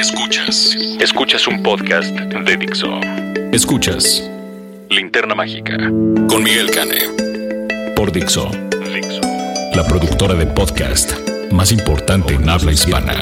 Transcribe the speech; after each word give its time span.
Escuchas. 0.00 0.74
Escuchas 0.98 1.46
un 1.46 1.62
podcast 1.62 2.08
de 2.08 2.56
Dixo. 2.56 2.88
Escuchas 3.52 4.26
Linterna 4.88 5.34
Mágica 5.34 5.76
con 6.26 6.42
Miguel 6.42 6.70
Cane. 6.70 7.92
Por 7.94 8.10
Dixo. 8.10 8.50
Dixo. 8.94 9.20
La 9.74 9.86
productora 9.86 10.32
de 10.32 10.46
podcast 10.46 11.12
más 11.52 11.70
importante 11.70 12.32
en 12.32 12.48
habla 12.48 12.72
hispana. 12.72 13.12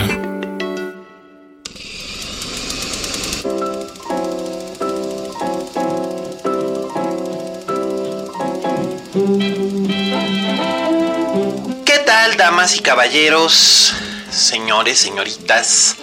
¿Qué 11.85 11.99
tal, 12.07 12.37
damas 12.37 12.77
y 12.77 12.81
caballeros, 12.83 13.95
señores, 14.31 15.01
señoritas, 15.01 15.97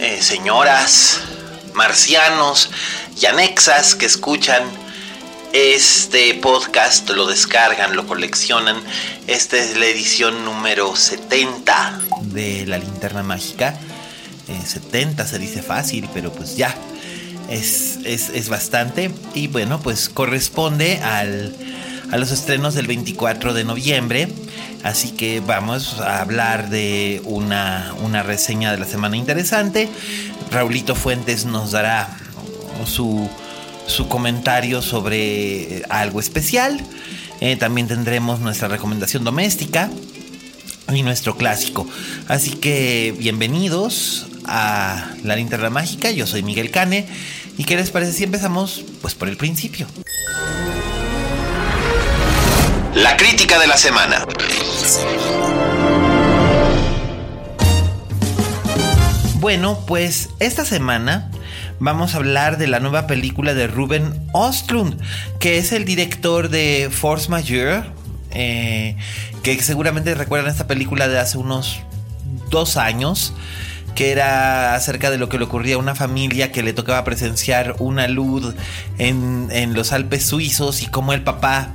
eh, 0.00 0.22
señoras, 0.22 1.20
marcianos 1.74 2.70
y 3.20 3.26
anexas 3.26 3.94
que 3.94 4.06
escuchan 4.06 4.62
este 5.52 6.32
podcast, 6.34 7.10
lo 7.10 7.26
descargan, 7.26 7.94
lo 7.94 8.06
coleccionan? 8.06 8.82
Esta 9.26 9.58
es 9.58 9.76
la 9.76 9.84
edición 9.84 10.42
número 10.44 10.96
70 10.96 12.00
de 12.22 12.64
la 12.66 12.78
linterna 12.78 13.22
mágica. 13.22 13.78
Eh, 14.48 14.58
70 14.66 15.26
se 15.26 15.38
dice 15.38 15.62
fácil, 15.62 16.08
pero 16.14 16.32
pues 16.32 16.56
ya. 16.56 16.74
Es, 17.50 17.98
es, 18.04 18.30
es 18.30 18.48
bastante. 18.48 19.10
Y 19.34 19.48
bueno, 19.48 19.80
pues 19.80 20.08
corresponde 20.08 20.98
al, 21.02 21.54
a 22.10 22.16
los 22.16 22.30
estrenos 22.30 22.74
del 22.74 22.86
24 22.86 23.52
de 23.52 23.64
noviembre. 23.64 24.28
Así 24.82 25.10
que 25.10 25.40
vamos 25.40 26.00
a 26.00 26.20
hablar 26.20 26.70
de 26.70 27.20
una, 27.24 27.94
una 28.02 28.22
reseña 28.22 28.72
de 28.72 28.78
la 28.78 28.86
semana 28.86 29.16
interesante. 29.16 29.88
Raulito 30.50 30.94
Fuentes 30.94 31.44
nos 31.44 31.72
dará 31.72 32.16
su, 32.86 33.28
su 33.86 34.08
comentario 34.08 34.80
sobre 34.82 35.82
algo 35.90 36.20
especial. 36.20 36.80
Eh, 37.40 37.56
también 37.56 37.88
tendremos 37.88 38.40
nuestra 38.40 38.68
recomendación 38.68 39.24
doméstica 39.24 39.90
y 40.92 41.02
nuestro 41.02 41.36
clásico. 41.36 41.86
Así 42.28 42.52
que 42.52 43.14
bienvenidos 43.18 44.26
a 44.44 45.10
La 45.24 45.36
Linterna 45.36 45.70
Mágica. 45.70 46.10
Yo 46.10 46.26
soy 46.26 46.42
Miguel 46.42 46.70
Cane. 46.70 47.06
¿Y 47.58 47.64
qué 47.64 47.76
les 47.76 47.90
parece 47.90 48.12
si 48.12 48.24
empezamos 48.24 48.84
pues 49.02 49.14
por 49.14 49.28
el 49.28 49.36
principio? 49.36 49.86
La 52.94 53.16
crítica 53.16 53.60
de 53.60 53.68
la 53.68 53.76
semana. 53.76 54.26
Bueno, 59.38 59.78
pues 59.86 60.30
esta 60.40 60.64
semana 60.64 61.30
vamos 61.78 62.14
a 62.14 62.16
hablar 62.16 62.58
de 62.58 62.66
la 62.66 62.80
nueva 62.80 63.06
película 63.06 63.54
de 63.54 63.68
Ruben 63.68 64.26
Ostlund, 64.32 65.00
que 65.38 65.58
es 65.58 65.70
el 65.70 65.84
director 65.84 66.48
de 66.48 66.88
Force 66.90 67.30
Majeure, 67.30 67.84
eh, 68.32 68.96
que 69.44 69.62
seguramente 69.62 70.12
recuerdan 70.16 70.50
esta 70.50 70.66
película 70.66 71.06
de 71.06 71.20
hace 71.20 71.38
unos 71.38 71.82
dos 72.50 72.76
años, 72.76 73.34
que 73.94 74.10
era 74.10 74.74
acerca 74.74 75.12
de 75.12 75.18
lo 75.18 75.28
que 75.28 75.38
le 75.38 75.44
ocurría 75.44 75.76
a 75.76 75.78
una 75.78 75.94
familia 75.94 76.50
que 76.50 76.64
le 76.64 76.72
tocaba 76.72 77.04
presenciar 77.04 77.76
una 77.78 78.08
luz 78.08 78.52
en, 78.98 79.46
en 79.52 79.74
los 79.74 79.92
Alpes 79.92 80.26
suizos 80.26 80.82
y 80.82 80.86
cómo 80.86 81.12
el 81.12 81.22
papá 81.22 81.70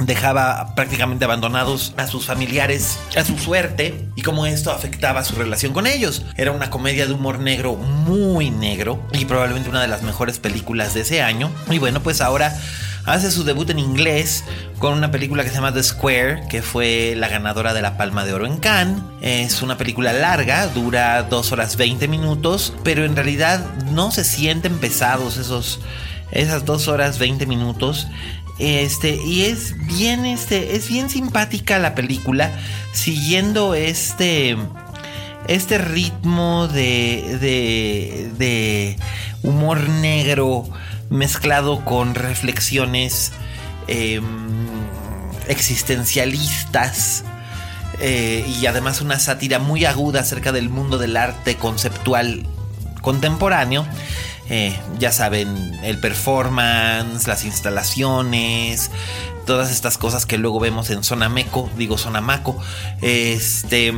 dejaba 0.00 0.74
prácticamente 0.74 1.24
abandonados 1.24 1.92
a 1.96 2.06
sus 2.06 2.26
familiares 2.26 2.98
a 3.16 3.24
su 3.24 3.38
suerte 3.38 4.08
y 4.16 4.22
cómo 4.22 4.46
esto 4.46 4.70
afectaba 4.70 5.24
su 5.24 5.36
relación 5.36 5.72
con 5.72 5.86
ellos. 5.86 6.24
Era 6.36 6.52
una 6.52 6.70
comedia 6.70 7.06
de 7.06 7.12
humor 7.12 7.38
negro 7.38 7.74
muy 7.74 8.50
negro 8.50 9.06
y 9.12 9.24
probablemente 9.24 9.68
una 9.68 9.82
de 9.82 9.88
las 9.88 10.02
mejores 10.02 10.38
películas 10.38 10.94
de 10.94 11.02
ese 11.02 11.22
año. 11.22 11.50
Y 11.70 11.78
bueno, 11.78 12.02
pues 12.02 12.20
ahora 12.20 12.56
hace 13.04 13.30
su 13.30 13.44
debut 13.44 13.68
en 13.70 13.78
inglés 13.78 14.44
con 14.78 14.94
una 14.94 15.10
película 15.10 15.42
que 15.42 15.50
se 15.50 15.56
llama 15.56 15.72
The 15.72 15.82
Square, 15.82 16.44
que 16.48 16.62
fue 16.62 17.14
la 17.16 17.28
ganadora 17.28 17.74
de 17.74 17.82
la 17.82 17.96
Palma 17.96 18.24
de 18.24 18.32
Oro 18.32 18.46
en 18.46 18.58
Cannes. 18.58 19.02
Es 19.20 19.62
una 19.62 19.76
película 19.76 20.12
larga, 20.12 20.66
dura 20.68 21.22
2 21.24 21.52
horas 21.52 21.76
20 21.76 22.08
minutos, 22.08 22.72
pero 22.82 23.04
en 23.04 23.16
realidad 23.16 23.64
no 23.90 24.10
se 24.10 24.24
sienten 24.24 24.78
pesados 24.78 25.36
esos, 25.36 25.80
esas 26.30 26.64
2 26.64 26.88
horas 26.88 27.18
20 27.18 27.46
minutos. 27.46 28.06
Este, 28.62 29.16
y 29.16 29.42
es 29.46 29.74
bien, 29.88 30.24
este, 30.24 30.76
es 30.76 30.86
bien 30.86 31.10
simpática 31.10 31.80
la 31.80 31.96
película, 31.96 32.48
siguiendo 32.92 33.74
este, 33.74 34.56
este 35.48 35.78
ritmo 35.78 36.68
de, 36.68 37.38
de, 37.40 38.30
de 38.38 38.96
humor 39.42 39.88
negro 39.88 40.62
mezclado 41.10 41.84
con 41.84 42.14
reflexiones 42.14 43.32
eh, 43.88 44.20
existencialistas. 45.48 47.24
Eh, 47.98 48.46
y 48.60 48.66
además 48.66 49.00
una 49.00 49.18
sátira 49.18 49.58
muy 49.58 49.86
aguda 49.86 50.20
acerca 50.20 50.52
del 50.52 50.68
mundo 50.68 50.98
del 50.98 51.16
arte 51.16 51.56
conceptual 51.56 52.46
contemporáneo. 53.00 53.84
Eh, 54.50 54.78
ya 54.98 55.12
saben, 55.12 55.78
el 55.82 55.98
performance, 55.98 57.26
las 57.26 57.44
instalaciones, 57.44 58.90
todas 59.46 59.70
estas 59.70 59.98
cosas 59.98 60.26
que 60.26 60.38
luego 60.38 60.60
vemos 60.60 60.90
en 60.90 61.04
Zona 61.04 61.28
Meco, 61.28 61.70
digo 61.76 61.98
Zona 61.98 62.20
Maco. 62.20 62.56
Este, 63.00 63.92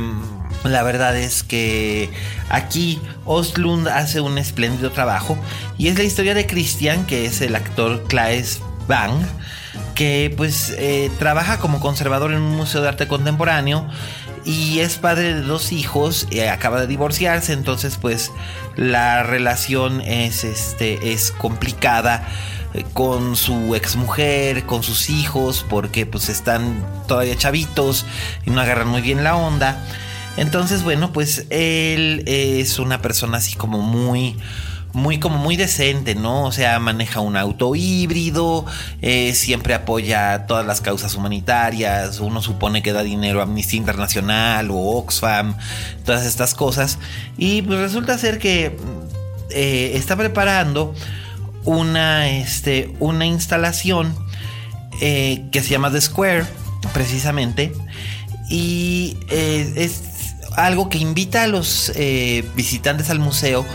la 0.63 0.83
verdad 0.83 1.17
es 1.17 1.43
que 1.43 2.09
aquí 2.49 3.01
Ostlund 3.25 3.87
hace 3.87 4.21
un 4.21 4.37
espléndido 4.37 4.91
trabajo 4.91 5.37
y 5.77 5.87
es 5.87 5.97
la 5.97 6.03
historia 6.03 6.33
de 6.33 6.47
Christian, 6.47 7.05
que 7.05 7.25
es 7.25 7.41
el 7.41 7.55
actor 7.55 8.03
Claes 8.07 8.61
Bang, 8.87 9.25
que 9.93 10.33
pues 10.35 10.73
eh, 10.77 11.11
trabaja 11.19 11.59
como 11.59 11.79
conservador 11.79 12.31
en 12.31 12.41
un 12.41 12.55
museo 12.55 12.81
de 12.81 12.89
arte 12.89 13.07
contemporáneo 13.07 13.87
y 14.45 14.79
es 14.79 14.97
padre 14.97 15.33
de 15.33 15.41
dos 15.41 15.71
hijos, 15.71 16.27
y 16.29 16.39
acaba 16.41 16.79
de 16.79 16.87
divorciarse, 16.87 17.53
entonces 17.53 17.97
pues 17.99 18.31
la 18.75 19.23
relación 19.23 20.01
es, 20.01 20.43
este, 20.43 21.13
es 21.13 21.31
complicada 21.31 22.27
eh, 22.73 22.85
con 22.93 23.35
su 23.35 23.75
exmujer, 23.75 24.65
con 24.65 24.83
sus 24.83 25.09
hijos, 25.09 25.65
porque 25.67 26.05
pues 26.05 26.29
están 26.29 26.85
todavía 27.07 27.35
chavitos 27.35 28.05
y 28.45 28.51
no 28.51 28.61
agarran 28.61 28.87
muy 28.87 29.01
bien 29.01 29.23
la 29.23 29.35
onda. 29.35 29.83
Entonces, 30.37 30.83
bueno, 30.83 31.13
pues 31.13 31.45
él 31.49 32.23
es 32.27 32.77
una 32.77 33.01
persona 33.01 33.37
así 33.37 33.55
como 33.55 33.79
muy 33.79 34.35
muy 34.95 35.19
como 35.19 35.37
muy 35.37 35.57
decente, 35.57 36.15
¿no? 36.15 36.45
O 36.45 36.51
sea, 36.51 36.79
maneja 36.79 37.19
un 37.19 37.35
auto 37.35 37.75
híbrido, 37.75 38.65
eh, 39.01 39.33
siempre 39.35 39.73
apoya 39.73 40.45
todas 40.47 40.65
las 40.65 40.79
causas 40.79 41.15
humanitarias, 41.15 42.21
uno 42.21 42.41
supone 42.41 42.81
que 42.81 42.93
da 42.93 43.03
dinero 43.03 43.41
a 43.41 43.43
Amnistía 43.43 43.77
Internacional 43.77 44.71
o 44.71 44.77
Oxfam, 44.77 45.55
todas 46.05 46.25
estas 46.25 46.55
cosas. 46.55 46.97
Y 47.37 47.61
pues 47.63 47.79
resulta 47.79 48.17
ser 48.17 48.39
que 48.39 48.77
eh, 49.51 49.91
está 49.95 50.15
preparando 50.15 50.95
una, 51.65 52.29
este, 52.29 52.95
una 52.99 53.25
instalación 53.25 54.15
eh, 55.01 55.43
que 55.51 55.61
se 55.61 55.69
llama 55.69 55.91
The 55.91 55.99
Square, 55.99 56.45
precisamente. 56.93 57.73
Y 58.49 59.17
es 59.29 60.14
algo 60.55 60.89
que 60.89 60.97
invita 60.97 61.43
a 61.43 61.47
los 61.47 61.91
visitantes 62.55 63.09
al 63.09 63.19
museo 63.19 63.65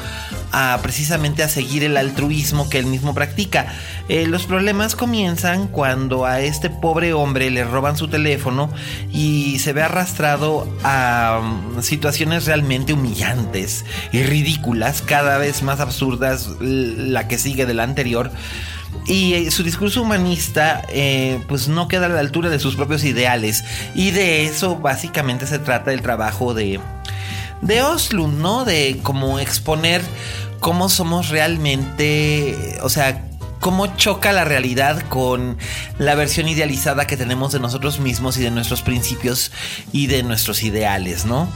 a 0.52 0.78
precisamente 0.82 1.42
a 1.42 1.48
seguir 1.48 1.84
el 1.84 1.96
altruismo 1.96 2.68
que 2.68 2.78
él 2.78 2.86
mismo 2.86 3.14
practica. 3.14 3.66
Eh, 4.08 4.26
los 4.26 4.46
problemas 4.46 4.96
comienzan 4.96 5.68
cuando 5.68 6.24
a 6.24 6.40
este 6.40 6.70
pobre 6.70 7.12
hombre 7.12 7.50
le 7.50 7.64
roban 7.64 7.96
su 7.96 8.08
teléfono 8.08 8.70
y 9.12 9.58
se 9.60 9.72
ve 9.72 9.82
arrastrado 9.82 10.68
a 10.82 11.40
um, 11.40 11.82
situaciones 11.82 12.46
realmente 12.46 12.92
humillantes 12.92 13.84
y 14.12 14.22
ridículas, 14.22 15.02
cada 15.02 15.38
vez 15.38 15.62
más 15.62 15.80
absurdas 15.80 16.48
la 16.60 17.28
que 17.28 17.38
sigue 17.38 17.66
de 17.66 17.74
la 17.74 17.84
anterior. 17.84 18.30
Y 19.06 19.34
eh, 19.34 19.50
su 19.50 19.62
discurso 19.62 20.02
humanista 20.02 20.82
eh, 20.88 21.40
pues 21.48 21.68
no 21.68 21.88
queda 21.88 22.06
a 22.06 22.08
la 22.10 22.20
altura 22.20 22.50
de 22.50 22.58
sus 22.58 22.76
propios 22.76 23.04
ideales 23.04 23.64
y 23.94 24.10
de 24.10 24.44
eso 24.44 24.76
básicamente 24.76 25.46
se 25.46 25.58
trata 25.58 25.92
el 25.92 26.02
trabajo 26.02 26.54
de 26.54 26.80
de 27.62 27.82
Oslund, 27.82 28.40
¿no? 28.40 28.64
De 28.64 29.00
cómo 29.02 29.38
exponer 29.38 30.02
cómo 30.60 30.88
somos 30.88 31.30
realmente, 31.30 32.78
o 32.82 32.88
sea, 32.88 33.24
cómo 33.58 33.96
choca 33.96 34.32
la 34.32 34.44
realidad 34.44 35.02
con 35.08 35.58
la 35.98 36.14
versión 36.14 36.48
idealizada 36.48 37.06
que 37.06 37.16
tenemos 37.16 37.52
de 37.52 37.60
nosotros 37.60 37.98
mismos 37.98 38.36
y 38.36 38.42
de 38.42 38.50
nuestros 38.50 38.82
principios 38.82 39.50
y 39.92 40.06
de 40.06 40.22
nuestros 40.22 40.62
ideales, 40.62 41.24
¿no? 41.24 41.48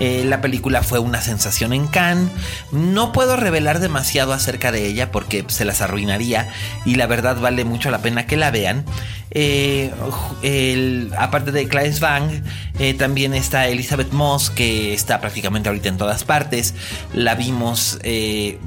Eh, 0.00 0.24
la 0.24 0.40
película 0.40 0.82
fue 0.82 0.98
una 0.98 1.20
sensación 1.20 1.72
en 1.72 1.86
Cannes. 1.86 2.30
No 2.72 3.12
puedo 3.12 3.36
revelar 3.36 3.80
demasiado 3.80 4.32
acerca 4.32 4.72
de 4.72 4.86
ella 4.86 5.10
porque 5.10 5.44
se 5.48 5.64
las 5.64 5.80
arruinaría 5.80 6.48
y 6.84 6.94
la 6.94 7.06
verdad 7.06 7.40
vale 7.40 7.64
mucho 7.64 7.90
la 7.90 7.98
pena 7.98 8.26
que 8.26 8.36
la 8.36 8.50
vean. 8.50 8.84
Eh, 9.30 9.92
aparte 11.18 11.52
de 11.52 11.68
Claes 11.68 12.00
Vang, 12.00 12.42
eh, 12.78 12.94
también 12.94 13.34
está 13.34 13.68
Elizabeth 13.68 14.12
Moss, 14.12 14.50
que 14.50 14.94
está 14.94 15.20
prácticamente 15.20 15.68
ahorita 15.68 15.88
en 15.88 15.98
todas 15.98 16.24
partes. 16.24 16.74
La 17.12 17.34
vimos 17.34 17.98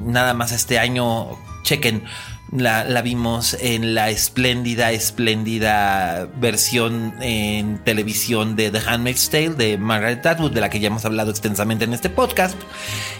nada 0.05 0.33
más 0.33 0.51
este 0.51 0.79
año. 0.79 1.37
Chequen 1.71 2.03
la, 2.51 3.01
vimos 3.01 3.55
en 3.61 3.95
la 3.95 4.09
espléndida, 4.09 4.91
espléndida 4.91 6.27
versión 6.35 7.13
en 7.21 7.81
televisión 7.85 8.57
de 8.57 8.71
The 8.71 8.79
Handmaid's 8.85 9.29
Tale 9.29 9.51
de 9.51 9.77
Margaret 9.77 10.25
Atwood, 10.25 10.51
de 10.51 10.59
la 10.59 10.69
que 10.69 10.81
ya 10.81 10.87
hemos 10.87 11.05
hablado 11.05 11.31
extensamente 11.31 11.85
en 11.85 11.93
este 11.93 12.09
podcast. 12.09 12.57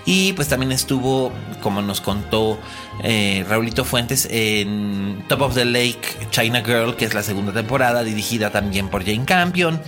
Y 0.05 0.33
pues 0.33 0.49
también 0.49 0.73
estuvo, 0.73 1.31
como 1.61 1.81
nos 1.81 2.01
contó 2.01 2.59
eh, 3.03 3.45
Raulito 3.47 3.85
Fuentes, 3.85 4.27
en 4.29 5.23
Top 5.29 5.43
of 5.43 5.55
the 5.55 5.63
Lake, 5.63 6.01
China 6.31 6.61
Girl, 6.65 6.97
que 6.97 7.05
es 7.05 7.13
la 7.13 7.23
segunda 7.23 7.53
temporada, 7.53 8.03
dirigida 8.03 8.49
también 8.49 8.89
por 8.89 9.05
Jane 9.05 9.23
Campion. 9.23 9.81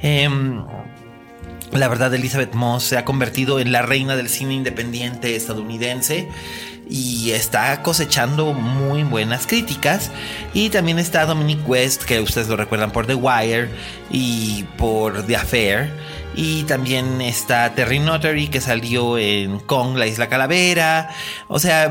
Em, 0.00 0.64
la 1.72 1.88
verdad, 1.88 2.14
Elizabeth 2.14 2.54
Moss 2.54 2.84
se 2.84 2.98
ha 2.98 3.04
convertido 3.04 3.58
en 3.58 3.72
la 3.72 3.82
reina 3.82 4.14
del 4.14 4.28
cine 4.28 4.54
independiente 4.54 5.34
estadounidense 5.34 6.28
y 6.88 7.32
está 7.32 7.82
cosechando 7.82 8.52
muy 8.52 9.02
buenas 9.02 9.46
críticas. 9.46 10.10
Y 10.54 10.70
también 10.70 10.98
está 10.98 11.26
Dominic 11.26 11.68
West, 11.68 12.04
que 12.04 12.20
ustedes 12.20 12.48
lo 12.48 12.56
recuerdan 12.56 12.92
por 12.92 13.06
The 13.06 13.14
Wire 13.14 13.68
y 14.10 14.64
por 14.78 15.26
The 15.26 15.36
Affair. 15.36 15.90
Y 16.34 16.64
también 16.64 17.20
está 17.22 17.74
Terry 17.74 17.98
Notary, 17.98 18.48
que 18.48 18.60
salió 18.60 19.16
en 19.16 19.58
Kong, 19.58 19.96
la 19.96 20.06
Isla 20.06 20.28
Calavera. 20.28 21.08
O 21.48 21.58
sea, 21.58 21.90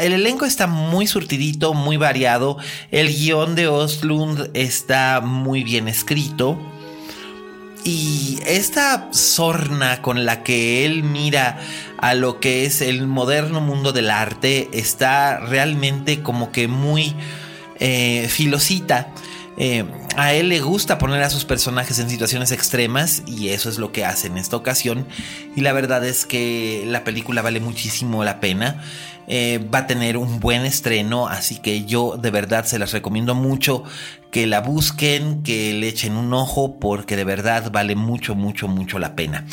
el 0.00 0.12
elenco 0.14 0.46
está 0.46 0.66
muy 0.66 1.06
surtidito, 1.06 1.74
muy 1.74 1.98
variado. 1.98 2.56
El 2.90 3.08
guion 3.08 3.54
de 3.54 3.68
Ostlund 3.68 4.50
está 4.54 5.20
muy 5.20 5.62
bien 5.62 5.88
escrito. 5.88 6.58
Y 7.84 8.38
esta 8.46 9.08
sorna 9.12 10.02
con 10.02 10.24
la 10.24 10.42
que 10.42 10.84
él 10.84 11.02
mira 11.02 11.58
a 11.98 12.14
lo 12.14 12.38
que 12.38 12.64
es 12.64 12.80
el 12.80 13.06
moderno 13.06 13.60
mundo 13.60 13.92
del 13.92 14.10
arte 14.10 14.68
está 14.72 15.38
realmente 15.38 16.22
como 16.22 16.52
que 16.52 16.68
muy 16.68 17.14
eh, 17.80 18.28
filosita. 18.28 19.08
Eh, 19.64 19.84
a 20.16 20.34
él 20.34 20.48
le 20.48 20.58
gusta 20.58 20.98
poner 20.98 21.22
a 21.22 21.30
sus 21.30 21.44
personajes 21.44 22.00
en 22.00 22.10
situaciones 22.10 22.50
extremas 22.50 23.22
y 23.28 23.50
eso 23.50 23.68
es 23.68 23.78
lo 23.78 23.92
que 23.92 24.04
hace 24.04 24.26
en 24.26 24.36
esta 24.36 24.56
ocasión. 24.56 25.06
Y 25.54 25.60
la 25.60 25.72
verdad 25.72 26.04
es 26.04 26.26
que 26.26 26.82
la 26.84 27.04
película 27.04 27.42
vale 27.42 27.60
muchísimo 27.60 28.24
la 28.24 28.40
pena. 28.40 28.82
Eh, 29.28 29.64
va 29.72 29.78
a 29.78 29.86
tener 29.86 30.16
un 30.16 30.40
buen 30.40 30.62
estreno, 30.66 31.28
así 31.28 31.60
que 31.60 31.84
yo 31.84 32.16
de 32.16 32.32
verdad 32.32 32.64
se 32.64 32.80
las 32.80 32.90
recomiendo 32.90 33.36
mucho 33.36 33.84
que 34.32 34.48
la 34.48 34.62
busquen, 34.62 35.44
que 35.44 35.72
le 35.74 35.86
echen 35.86 36.16
un 36.16 36.34
ojo, 36.34 36.80
porque 36.80 37.14
de 37.14 37.22
verdad 37.22 37.70
vale 37.70 37.94
mucho, 37.94 38.34
mucho, 38.34 38.66
mucho 38.66 38.98
la 38.98 39.14
pena. 39.14 39.46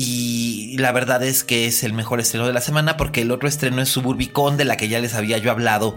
Y 0.00 0.76
la 0.78 0.92
verdad 0.92 1.24
es 1.24 1.42
que 1.42 1.66
es 1.66 1.82
el 1.82 1.92
mejor 1.92 2.20
estreno 2.20 2.46
de 2.46 2.52
la 2.52 2.60
semana 2.60 2.96
porque 2.96 3.22
el 3.22 3.32
otro 3.32 3.48
estreno 3.48 3.82
es 3.82 3.88
Suburbicon, 3.88 4.56
de 4.56 4.64
la 4.64 4.76
que 4.76 4.86
ya 4.86 5.00
les 5.00 5.14
había 5.14 5.38
yo 5.38 5.50
hablado 5.50 5.96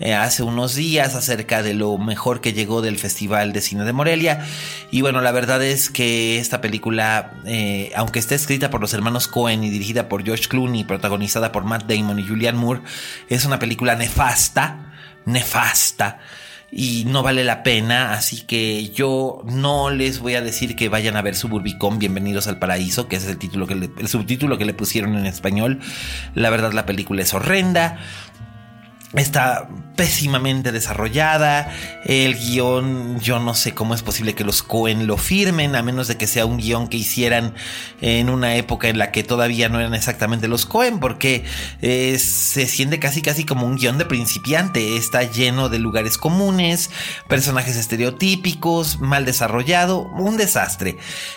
eh, 0.00 0.14
hace 0.14 0.42
unos 0.42 0.74
días 0.74 1.14
acerca 1.14 1.62
de 1.62 1.74
lo 1.74 1.98
mejor 1.98 2.40
que 2.40 2.54
llegó 2.54 2.80
del 2.80 2.98
Festival 2.98 3.52
de 3.52 3.60
Cine 3.60 3.84
de 3.84 3.92
Morelia. 3.92 4.46
Y 4.90 5.02
bueno, 5.02 5.20
la 5.20 5.32
verdad 5.32 5.62
es 5.62 5.90
que 5.90 6.38
esta 6.38 6.62
película, 6.62 7.34
eh, 7.44 7.92
aunque 7.94 8.20
esté 8.20 8.36
escrita 8.36 8.70
por 8.70 8.80
los 8.80 8.94
hermanos 8.94 9.28
Cohen 9.28 9.62
y 9.64 9.68
dirigida 9.68 10.08
por 10.08 10.24
George 10.24 10.48
Clooney, 10.48 10.84
protagonizada 10.84 11.52
por 11.52 11.64
Matt 11.64 11.84
Damon 11.86 12.20
y 12.20 12.26
Julianne 12.26 12.58
Moore, 12.58 12.80
es 13.28 13.44
una 13.44 13.58
película 13.58 13.96
nefasta, 13.96 14.94
nefasta 15.26 16.20
y 16.74 17.04
no 17.04 17.22
vale 17.22 17.44
la 17.44 17.62
pena, 17.62 18.14
así 18.14 18.40
que 18.40 18.88
yo 18.88 19.42
no 19.44 19.90
les 19.90 20.20
voy 20.20 20.36
a 20.36 20.40
decir 20.40 20.74
que 20.74 20.88
vayan 20.88 21.16
a 21.16 21.22
ver 21.22 21.36
Suburbicon, 21.36 21.98
Bienvenidos 21.98 22.46
al 22.46 22.58
Paraíso, 22.58 23.08
que 23.08 23.16
es 23.16 23.26
el 23.26 23.36
título 23.36 23.66
que 23.66 23.74
el 23.74 24.08
subtítulo 24.08 24.56
que 24.56 24.64
le 24.64 24.72
pusieron 24.72 25.14
en 25.18 25.26
español. 25.26 25.80
La 26.34 26.48
verdad 26.48 26.72
la 26.72 26.86
película 26.86 27.20
es 27.20 27.34
horrenda. 27.34 27.98
Está 29.12 29.68
pésimamente 29.96 30.72
desarrollada. 30.72 31.72
El 32.04 32.34
guion, 32.34 33.20
yo 33.20 33.38
no 33.38 33.54
sé 33.54 33.72
cómo 33.72 33.94
es 33.94 34.02
posible 34.02 34.34
que 34.34 34.44
los 34.44 34.62
Cohen 34.62 35.06
lo 35.06 35.16
firmen, 35.16 35.76
a 35.76 35.82
menos 35.82 36.08
de 36.08 36.16
que 36.16 36.26
sea 36.26 36.46
un 36.46 36.58
guion 36.58 36.88
que 36.88 36.96
hicieran 36.96 37.54
en 38.00 38.28
una 38.28 38.56
época 38.56 38.88
en 38.88 38.98
la 38.98 39.12
que 39.12 39.22
todavía 39.22 39.68
no 39.68 39.78
eran 39.78 39.94
exactamente 39.94 40.48
los 40.48 40.66
Cohen, 40.66 40.98
porque 40.98 41.44
eh, 41.80 42.18
se 42.18 42.66
siente 42.66 42.98
casi 42.98 43.22
casi 43.22 43.44
como 43.44 43.66
un 43.66 43.76
guion 43.76 43.98
de 43.98 44.04
principiante. 44.04 44.96
Está 44.96 45.22
lleno 45.22 45.68
de 45.68 45.78
lugares 45.78 46.18
comunes, 46.18 46.90
personajes 47.28 47.76
estereotípicos, 47.76 49.00
mal 49.00 49.24
desarrollado, 49.24 50.00
un 50.00 50.36
desastre. 50.36 50.96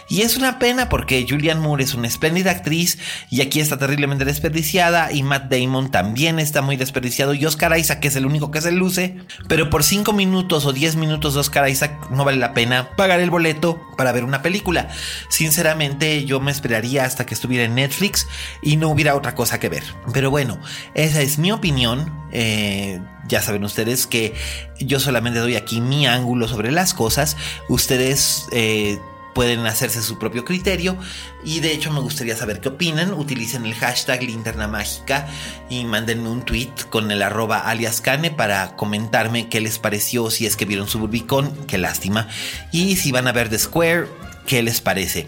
Y 0.09 0.21
es 0.21 0.37
una 0.37 0.59
pena 0.59 0.89
porque 0.89 1.25
Julianne 1.27 1.61
Moore 1.61 1.83
es 1.83 1.93
una 1.93 2.07
espléndida 2.07 2.51
actriz 2.51 2.97
y 3.29 3.41
aquí 3.41 3.59
está 3.59 3.77
terriblemente 3.77 4.25
desperdiciada 4.25 5.11
y 5.11 5.23
Matt 5.23 5.51
Damon 5.51 5.91
también 5.91 6.39
está 6.39 6.61
muy 6.61 6.77
desperdiciado 6.77 7.33
y 7.33 7.45
Oscar 7.45 7.77
Isaac 7.77 7.99
que 7.99 8.07
es 8.07 8.15
el 8.15 8.25
único 8.25 8.44
que 8.51 8.61
se 8.61 8.71
luce, 8.71 9.17
pero 9.47 9.69
por 9.69 9.83
5 9.83 10.13
minutos 10.13 10.65
o 10.65 10.73
10 10.73 10.95
minutos 10.95 11.33
de 11.33 11.39
Oscar 11.39 11.69
Isaac 11.69 12.09
no 12.11 12.25
vale 12.25 12.37
la 12.37 12.53
pena 12.53 12.89
pagar 12.95 13.19
el 13.19 13.29
boleto 13.29 13.81
para 13.97 14.11
ver 14.11 14.23
una 14.23 14.41
película. 14.41 14.89
Sinceramente, 15.29 16.25
yo 16.25 16.39
me 16.39 16.51
esperaría 16.51 17.05
hasta 17.05 17.25
que 17.25 17.33
estuviera 17.33 17.63
en 17.63 17.75
Netflix 17.75 18.27
y 18.61 18.77
no 18.77 18.89
hubiera 18.89 19.15
otra 19.15 19.35
cosa 19.35 19.59
que 19.59 19.69
ver. 19.69 19.83
Pero 20.13 20.31
bueno, 20.31 20.59
esa 20.93 21.21
es 21.21 21.37
mi 21.37 21.51
opinión. 21.51 22.13
Eh, 22.31 22.99
ya 23.27 23.41
saben 23.41 23.63
ustedes 23.63 24.07
que 24.07 24.33
yo 24.79 24.99
solamente 24.99 25.39
doy 25.39 25.55
aquí 25.55 25.81
mi 25.81 26.05
ángulo 26.07 26.47
sobre 26.47 26.71
las 26.71 26.93
cosas. 26.93 27.37
Ustedes 27.69 28.45
eh, 28.51 28.99
pueden 29.35 29.67
hacerse 29.67 30.01
su 30.01 30.17
propio 30.17 30.45
criterio 30.45 30.97
y 31.43 31.59
de 31.59 31.73
hecho 31.73 31.91
me 31.91 31.99
gustaría 31.99 32.37
saber 32.37 32.61
qué 32.61 32.69
opinan. 32.69 33.13
Utilicen 33.13 33.65
el 33.65 33.75
hashtag 33.75 34.23
linterna 34.23 34.67
mágica 34.67 35.27
y 35.69 35.83
mándenme 35.83 36.29
un 36.29 36.43
tweet 36.43 36.71
con 36.89 37.11
el 37.11 37.21
arroba 37.21 37.59
alias 37.59 37.99
Cane 37.99 38.31
para 38.31 38.75
comentarme 38.77 39.49
qué 39.49 39.59
les 39.59 39.77
pareció, 39.77 40.31
si 40.31 40.45
es 40.45 40.55
que 40.55 40.65
vieron 40.65 40.87
Suburbicon, 40.87 41.53
qué 41.67 41.77
lástima, 41.77 42.29
y 42.71 42.95
si 42.95 43.11
van 43.11 43.27
a 43.27 43.33
ver 43.33 43.49
The 43.49 43.59
Square, 43.59 44.07
qué 44.47 44.63
les 44.63 44.79
parece. 44.79 45.27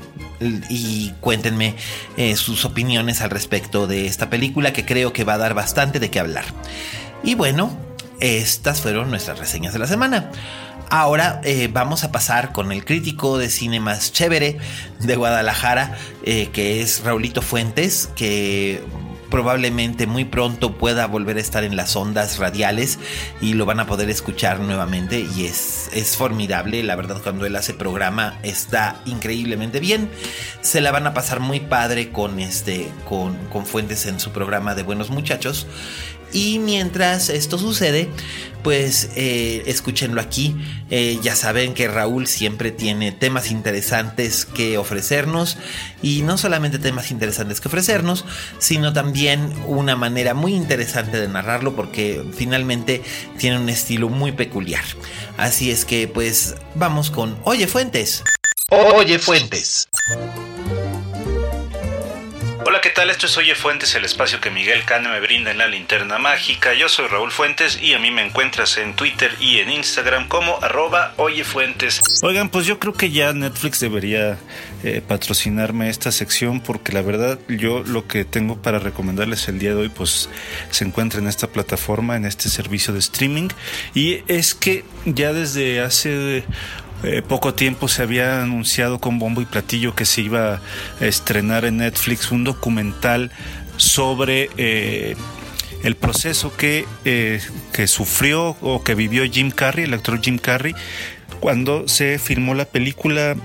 Y 0.69 1.11
cuéntenme 1.19 1.75
eh, 2.15 2.37
sus 2.37 2.63
opiniones 2.63 3.21
al 3.21 3.29
respecto 3.29 3.87
de 3.87 4.07
esta 4.07 4.29
película 4.29 4.71
que 4.71 4.85
creo 4.85 5.11
que 5.11 5.25
va 5.25 5.33
a 5.33 5.37
dar 5.37 5.53
bastante 5.53 5.99
de 5.99 6.09
qué 6.09 6.19
hablar. 6.19 6.45
Y 7.23 7.35
bueno, 7.35 7.77
estas 8.21 8.81
fueron 8.81 9.09
nuestras 9.09 9.37
reseñas 9.37 9.73
de 9.73 9.79
la 9.79 9.87
semana. 9.87 10.31
Ahora 10.89 11.41
eh, 11.43 11.69
vamos 11.71 12.03
a 12.03 12.11
pasar 12.11 12.53
con 12.53 12.71
el 12.71 12.85
crítico 12.85 13.37
de 13.37 13.49
cine 13.49 13.79
más 13.79 14.13
chévere 14.13 14.57
de 14.99 15.15
Guadalajara, 15.15 15.97
eh, 16.23 16.49
que 16.53 16.81
es 16.81 17.03
Raulito 17.03 17.41
Fuentes, 17.41 18.09
que 18.15 18.81
probablemente 19.29 20.07
muy 20.07 20.23
pronto 20.23 20.77
pueda 20.77 21.05
volver 21.07 21.37
a 21.37 21.41
estar 21.41 21.65
en 21.65 21.75
las 21.75 21.95
ondas 21.97 22.37
radiales 22.39 22.99
y 23.41 23.53
lo 23.53 23.65
van 23.65 23.79
a 23.79 23.85
poder 23.85 24.09
escuchar 24.09 24.59
nuevamente 24.59 25.19
y 25.35 25.45
es, 25.45 25.89
es 25.93 26.15
formidable, 26.15 26.81
la 26.83 26.95
verdad 26.95 27.19
cuando 27.21 27.45
él 27.45 27.55
hace 27.55 27.73
programa 27.73 28.39
está 28.43 29.01
increíblemente 29.05 29.81
bien, 29.81 30.09
se 30.61 30.79
la 30.79 30.91
van 30.91 31.07
a 31.07 31.13
pasar 31.13 31.39
muy 31.39 31.59
padre 31.59 32.11
con 32.11 32.39
este 32.39 32.89
con, 33.07 33.35
con 33.47 33.65
Fuentes 33.65 34.05
en 34.05 34.19
su 34.19 34.31
programa 34.31 34.75
de 34.75 34.83
Buenos 34.83 35.09
Muchachos 35.09 35.67
y 36.33 36.59
mientras 36.59 37.29
esto 37.29 37.57
sucede, 37.57 38.09
pues 38.63 39.11
eh, 39.15 39.63
escúchenlo 39.65 40.19
aquí. 40.19 40.55
Eh, 40.89 41.19
ya 41.21 41.35
saben 41.35 41.73
que 41.73 41.87
Raúl 41.87 42.27
siempre 42.27 42.71
tiene 42.71 43.11
temas 43.11 43.49
interesantes 43.49 44.45
que 44.45 44.77
ofrecernos. 44.77 45.57
Y 46.01 46.23
no 46.23 46.37
solamente 46.37 46.79
temas 46.79 47.11
interesantes 47.11 47.61
que 47.61 47.69
ofrecernos, 47.69 48.25
sino 48.57 48.93
también 48.93 49.53
una 49.67 49.95
manera 49.95 50.33
muy 50.33 50.53
interesante 50.53 51.17
de 51.19 51.27
narrarlo 51.27 51.75
porque 51.75 52.23
finalmente 52.35 53.01
tiene 53.37 53.57
un 53.57 53.69
estilo 53.69 54.09
muy 54.09 54.33
peculiar. 54.33 54.83
Así 55.37 55.71
es 55.71 55.85
que 55.85 56.07
pues 56.07 56.55
vamos 56.75 57.09
con 57.09 57.37
Oye 57.43 57.67
Fuentes. 57.67 58.23
Oye 58.69 59.17
Fuentes. 59.17 59.87
Hola, 62.77 62.83
¿qué 62.83 62.89
tal? 62.91 63.09
Esto 63.09 63.25
es 63.25 63.35
Oye 63.37 63.55
Fuentes, 63.55 63.95
el 63.95 64.05
espacio 64.05 64.39
que 64.39 64.51
Miguel 64.51 64.85
Cane 64.85 65.09
me 65.09 65.19
brinda 65.19 65.49
en 65.49 65.57
la 65.57 65.67
linterna 65.67 66.19
mágica. 66.19 66.75
Yo 66.75 66.87
soy 66.89 67.07
Raúl 67.07 67.31
Fuentes 67.31 67.81
y 67.81 67.95
a 67.95 67.99
mí 67.99 68.11
me 68.11 68.23
encuentras 68.23 68.77
en 68.77 68.95
Twitter 68.95 69.31
y 69.39 69.57
en 69.57 69.71
Instagram 69.71 70.27
como 70.27 70.59
arroba 70.61 71.15
Oye 71.17 71.43
Fuentes. 71.43 71.99
Oigan, 72.21 72.49
pues 72.49 72.67
yo 72.67 72.77
creo 72.77 72.93
que 72.93 73.09
ya 73.09 73.33
Netflix 73.33 73.79
debería 73.79 74.37
eh, 74.83 75.01
patrocinarme 75.01 75.89
esta 75.89 76.11
sección 76.11 76.61
porque 76.61 76.91
la 76.91 77.01
verdad 77.01 77.39
yo 77.47 77.81
lo 77.83 78.07
que 78.07 78.25
tengo 78.25 78.61
para 78.61 78.77
recomendarles 78.77 79.47
el 79.47 79.57
día 79.57 79.71
de 79.71 79.77
hoy 79.77 79.89
pues 79.89 80.29
se 80.69 80.85
encuentra 80.85 81.19
en 81.19 81.27
esta 81.27 81.47
plataforma, 81.47 82.15
en 82.15 82.25
este 82.25 82.47
servicio 82.47 82.93
de 82.93 82.99
streaming 82.99 83.47
y 83.95 84.21
es 84.27 84.53
que 84.53 84.85
ya 85.03 85.33
desde 85.33 85.81
hace 85.81 86.43
eh, 87.03 87.21
poco 87.21 87.53
tiempo 87.53 87.87
se 87.87 88.01
había 88.01 88.41
anunciado 88.41 88.99
con 88.99 89.19
bombo 89.19 89.41
y 89.41 89.45
platillo 89.45 89.95
que 89.95 90.05
se 90.05 90.21
iba 90.21 90.61
a 90.99 91.05
estrenar 91.05 91.65
en 91.65 91.77
Netflix 91.77 92.31
un 92.31 92.43
documental 92.43 93.31
sobre 93.77 94.49
eh, 94.57 95.15
el 95.83 95.95
proceso 95.95 96.55
que, 96.57 96.85
eh, 97.05 97.39
que 97.71 97.87
sufrió 97.87 98.57
o 98.61 98.83
que 98.83 98.95
vivió 98.95 99.23
Jim 99.29 99.51
Carrey, 99.51 99.85
el 99.85 99.93
actor 99.93 100.19
Jim 100.21 100.39
Carrey, 100.39 100.73
cuando 101.39 101.87
se 101.87 102.17
filmó 102.17 102.55
la 102.55 102.65
película 102.65 103.35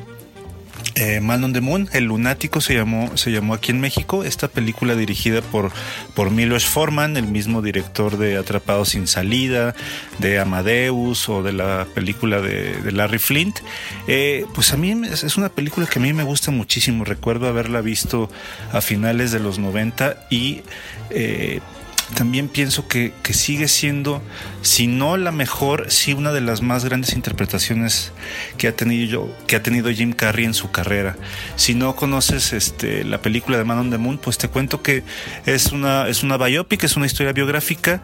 eh, 0.94 1.20
Man 1.20 1.44
on 1.44 1.52
the 1.52 1.60
Moon, 1.60 1.88
El 1.92 2.04
Lunático 2.04 2.60
se 2.60 2.74
llamó, 2.74 3.16
se 3.16 3.30
llamó 3.30 3.54
aquí 3.54 3.70
en 3.70 3.80
México. 3.80 4.24
Esta 4.24 4.48
película 4.48 4.94
dirigida 4.94 5.40
por, 5.40 5.72
por 6.14 6.30
Milos 6.30 6.66
Forman, 6.66 7.16
el 7.16 7.26
mismo 7.26 7.62
director 7.62 8.18
de 8.18 8.36
Atrapados 8.36 8.90
sin 8.90 9.06
Salida, 9.06 9.74
de 10.18 10.38
Amadeus 10.38 11.28
o 11.28 11.42
de 11.42 11.52
la 11.52 11.86
película 11.94 12.40
de, 12.40 12.92
Larry 12.92 13.18
Flint. 13.18 13.58
Eh, 14.06 14.44
pues 14.54 14.72
a 14.72 14.76
mí 14.76 14.94
es, 15.10 15.36
una 15.36 15.48
película 15.48 15.86
que 15.86 15.98
a 15.98 16.02
mí 16.02 16.12
me 16.12 16.24
gusta 16.24 16.50
muchísimo. 16.50 17.04
Recuerdo 17.04 17.48
haberla 17.48 17.80
visto 17.80 18.30
a 18.72 18.80
finales 18.80 19.32
de 19.32 19.40
los 19.40 19.58
90 19.58 20.26
y 20.30 20.62
eh, 21.10 21.60
también 22.14 22.48
pienso 22.48 22.86
que, 22.88 23.12
sigue 23.32 23.68
siendo, 23.68 24.22
si 24.62 24.86
no 24.86 25.16
la 25.16 25.32
mejor, 25.32 25.90
sí 25.90 26.12
una 26.12 26.32
de 26.32 26.40
las 26.40 26.62
más 26.62 26.84
grandes 26.84 27.14
interpretaciones 27.14 28.12
que 28.58 28.68
ha 28.68 28.76
tenido, 28.76 29.34
que 29.46 29.56
ha 29.56 29.62
tenido 29.62 29.90
Jim 29.90 30.12
Carrey 30.12 30.44
en 30.44 30.54
su 30.54 30.70
carrera. 30.70 31.16
Si 31.56 31.74
no 31.74 31.96
conoces 31.96 32.52
este, 32.52 33.04
la 33.04 33.20
película 33.22 33.58
de 33.58 33.64
Man 33.64 33.78
on 33.78 33.90
the 33.90 33.98
Moon, 33.98 34.18
pues 34.18 34.38
te 34.38 34.48
cuento 34.48 34.82
que 34.82 35.02
es 35.46 35.72
una, 35.72 36.08
es 36.08 36.22
una 36.22 36.36
biopic, 36.36 36.84
es 36.84 36.96
una 36.96 37.06
historia 37.06 37.32
biográfica 37.32 38.02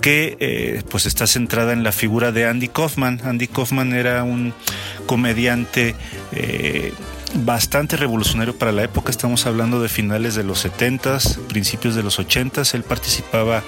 que 0.00 0.36
eh, 0.40 0.82
pues 0.90 1.06
está 1.06 1.26
centrada 1.26 1.72
en 1.72 1.84
la 1.84 1.92
figura 1.92 2.32
de 2.32 2.46
Andy 2.46 2.68
Kaufman. 2.68 3.20
Andy 3.24 3.46
Kaufman 3.48 3.92
era 3.92 4.24
un 4.24 4.54
comediante 5.06 5.94
eh, 6.32 6.92
bastante 7.34 7.96
revolucionario 7.96 8.56
para 8.56 8.72
la 8.72 8.82
época. 8.82 9.10
Estamos 9.10 9.46
hablando 9.46 9.80
de 9.80 9.88
finales 9.88 10.34
de 10.34 10.44
los 10.44 10.64
70s, 10.64 11.38
principios 11.46 11.94
de 11.94 12.02
los 12.02 12.18
80s. 12.18 12.74
Él 12.74 12.82
participaba 12.82 13.62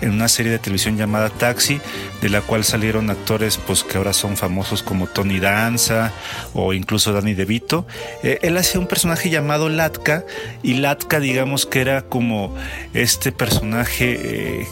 en 0.00 0.10
una 0.10 0.28
serie 0.28 0.52
de 0.52 0.58
televisión 0.58 0.96
llamada 0.96 1.30
Taxi, 1.30 1.80
de 2.20 2.28
la 2.28 2.40
cual 2.40 2.64
salieron 2.64 3.10
actores 3.10 3.58
pues 3.58 3.84
que 3.84 3.98
ahora 3.98 4.12
son 4.12 4.36
famosos 4.36 4.82
como 4.82 5.06
Tony 5.06 5.40
Danza 5.40 6.12
o 6.54 6.72
incluso 6.72 7.12
Danny 7.12 7.34
DeVito. 7.34 7.86
Eh, 8.22 8.38
él 8.42 8.56
hacía 8.56 8.80
un 8.80 8.86
personaje 8.86 9.30
llamado 9.30 9.68
Latka 9.68 10.24
y 10.62 10.74
Latka 10.74 11.20
digamos 11.20 11.66
que 11.66 11.80
era 11.80 12.02
como 12.02 12.54
este 12.94 13.32
personaje 13.32 14.60
eh, 14.62 14.66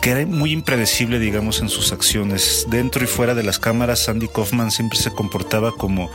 que 0.00 0.10
era 0.10 0.26
muy 0.26 0.52
impredecible, 0.52 1.18
digamos, 1.18 1.60
en 1.60 1.68
sus 1.68 1.92
acciones. 1.92 2.66
Dentro 2.70 3.04
y 3.04 3.06
fuera 3.06 3.34
de 3.34 3.42
las 3.42 3.58
cámaras, 3.58 4.00
Sandy 4.00 4.28
Kaufman 4.28 4.70
siempre 4.70 4.98
se 4.98 5.10
comportaba 5.10 5.72
como, 5.72 6.10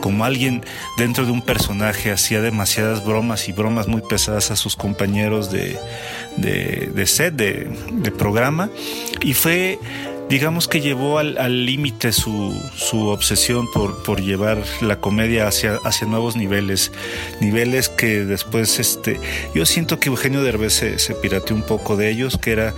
como 0.00 0.24
alguien 0.24 0.64
dentro 0.96 1.24
de 1.24 1.32
un 1.32 1.42
personaje, 1.42 2.10
hacía 2.10 2.40
demasiadas 2.40 3.04
bromas 3.04 3.48
y 3.48 3.52
bromas 3.52 3.86
muy 3.86 4.02
pesadas 4.02 4.50
a 4.50 4.56
sus 4.56 4.76
compañeros 4.76 5.50
de, 5.50 5.78
de, 6.36 7.06
set, 7.06 7.34
de, 7.34 7.70
de 7.92 8.10
programa. 8.10 8.70
Y 9.22 9.34
fue 9.34 9.78
digamos 10.28 10.68
que 10.68 10.80
llevó 10.80 11.18
al 11.18 11.64
límite 11.64 12.12
su, 12.12 12.54
su, 12.76 13.08
obsesión 13.08 13.66
por, 13.72 14.02
por, 14.02 14.20
llevar 14.20 14.62
la 14.80 15.00
comedia 15.00 15.48
hacia, 15.48 15.76
hacia 15.84 16.06
nuevos 16.06 16.36
niveles, 16.36 16.92
niveles 17.40 17.88
que 17.88 18.24
después, 18.24 18.78
este, 18.78 19.18
yo 19.54 19.64
siento 19.64 19.98
que 19.98 20.10
Eugenio 20.10 20.42
Derbez 20.42 20.74
se, 20.74 20.98
se 20.98 21.14
pirateó 21.14 21.56
un 21.56 21.62
poco 21.62 21.96
de 21.96 22.10
ellos, 22.10 22.36
que 22.36 22.52
era 22.52 22.74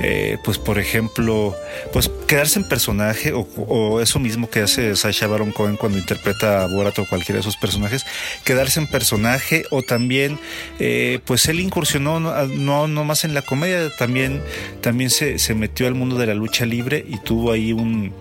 eh, 0.00 0.38
pues 0.44 0.58
por 0.58 0.78
ejemplo, 0.78 1.54
pues 1.92 2.10
quedarse 2.26 2.58
en 2.58 2.68
personaje 2.68 3.32
o, 3.34 4.00
eso 4.00 4.18
mismo 4.18 4.50
que 4.50 4.60
hace 4.60 4.96
Sasha 4.96 5.26
Baron 5.26 5.52
Cohen 5.52 5.76
cuando 5.76 5.98
interpreta 5.98 6.64
a 6.64 6.66
Borat 6.66 6.98
o 6.98 7.06
cualquiera 7.06 7.38
de 7.38 7.42
sus 7.42 7.56
personajes, 7.56 8.04
quedarse 8.44 8.80
en 8.80 8.86
personaje 8.86 9.64
o 9.70 9.82
también, 9.82 10.38
eh, 10.78 11.20
pues 11.24 11.46
él 11.46 11.60
incursionó 11.60 12.20
no, 12.20 12.88
no, 12.88 13.04
más 13.04 13.24
en 13.24 13.34
la 13.34 13.42
comedia, 13.42 13.90
también, 13.96 14.42
también 14.80 15.10
se, 15.10 15.38
se 15.38 15.54
metió 15.54 15.86
al 15.86 15.94
mundo 15.94 16.16
de 16.16 16.26
la 16.26 16.34
lucha 16.34 16.66
libre 16.66 17.04
y 17.08 17.18
tuvo 17.18 17.52
ahí 17.52 17.72
un 17.72 18.12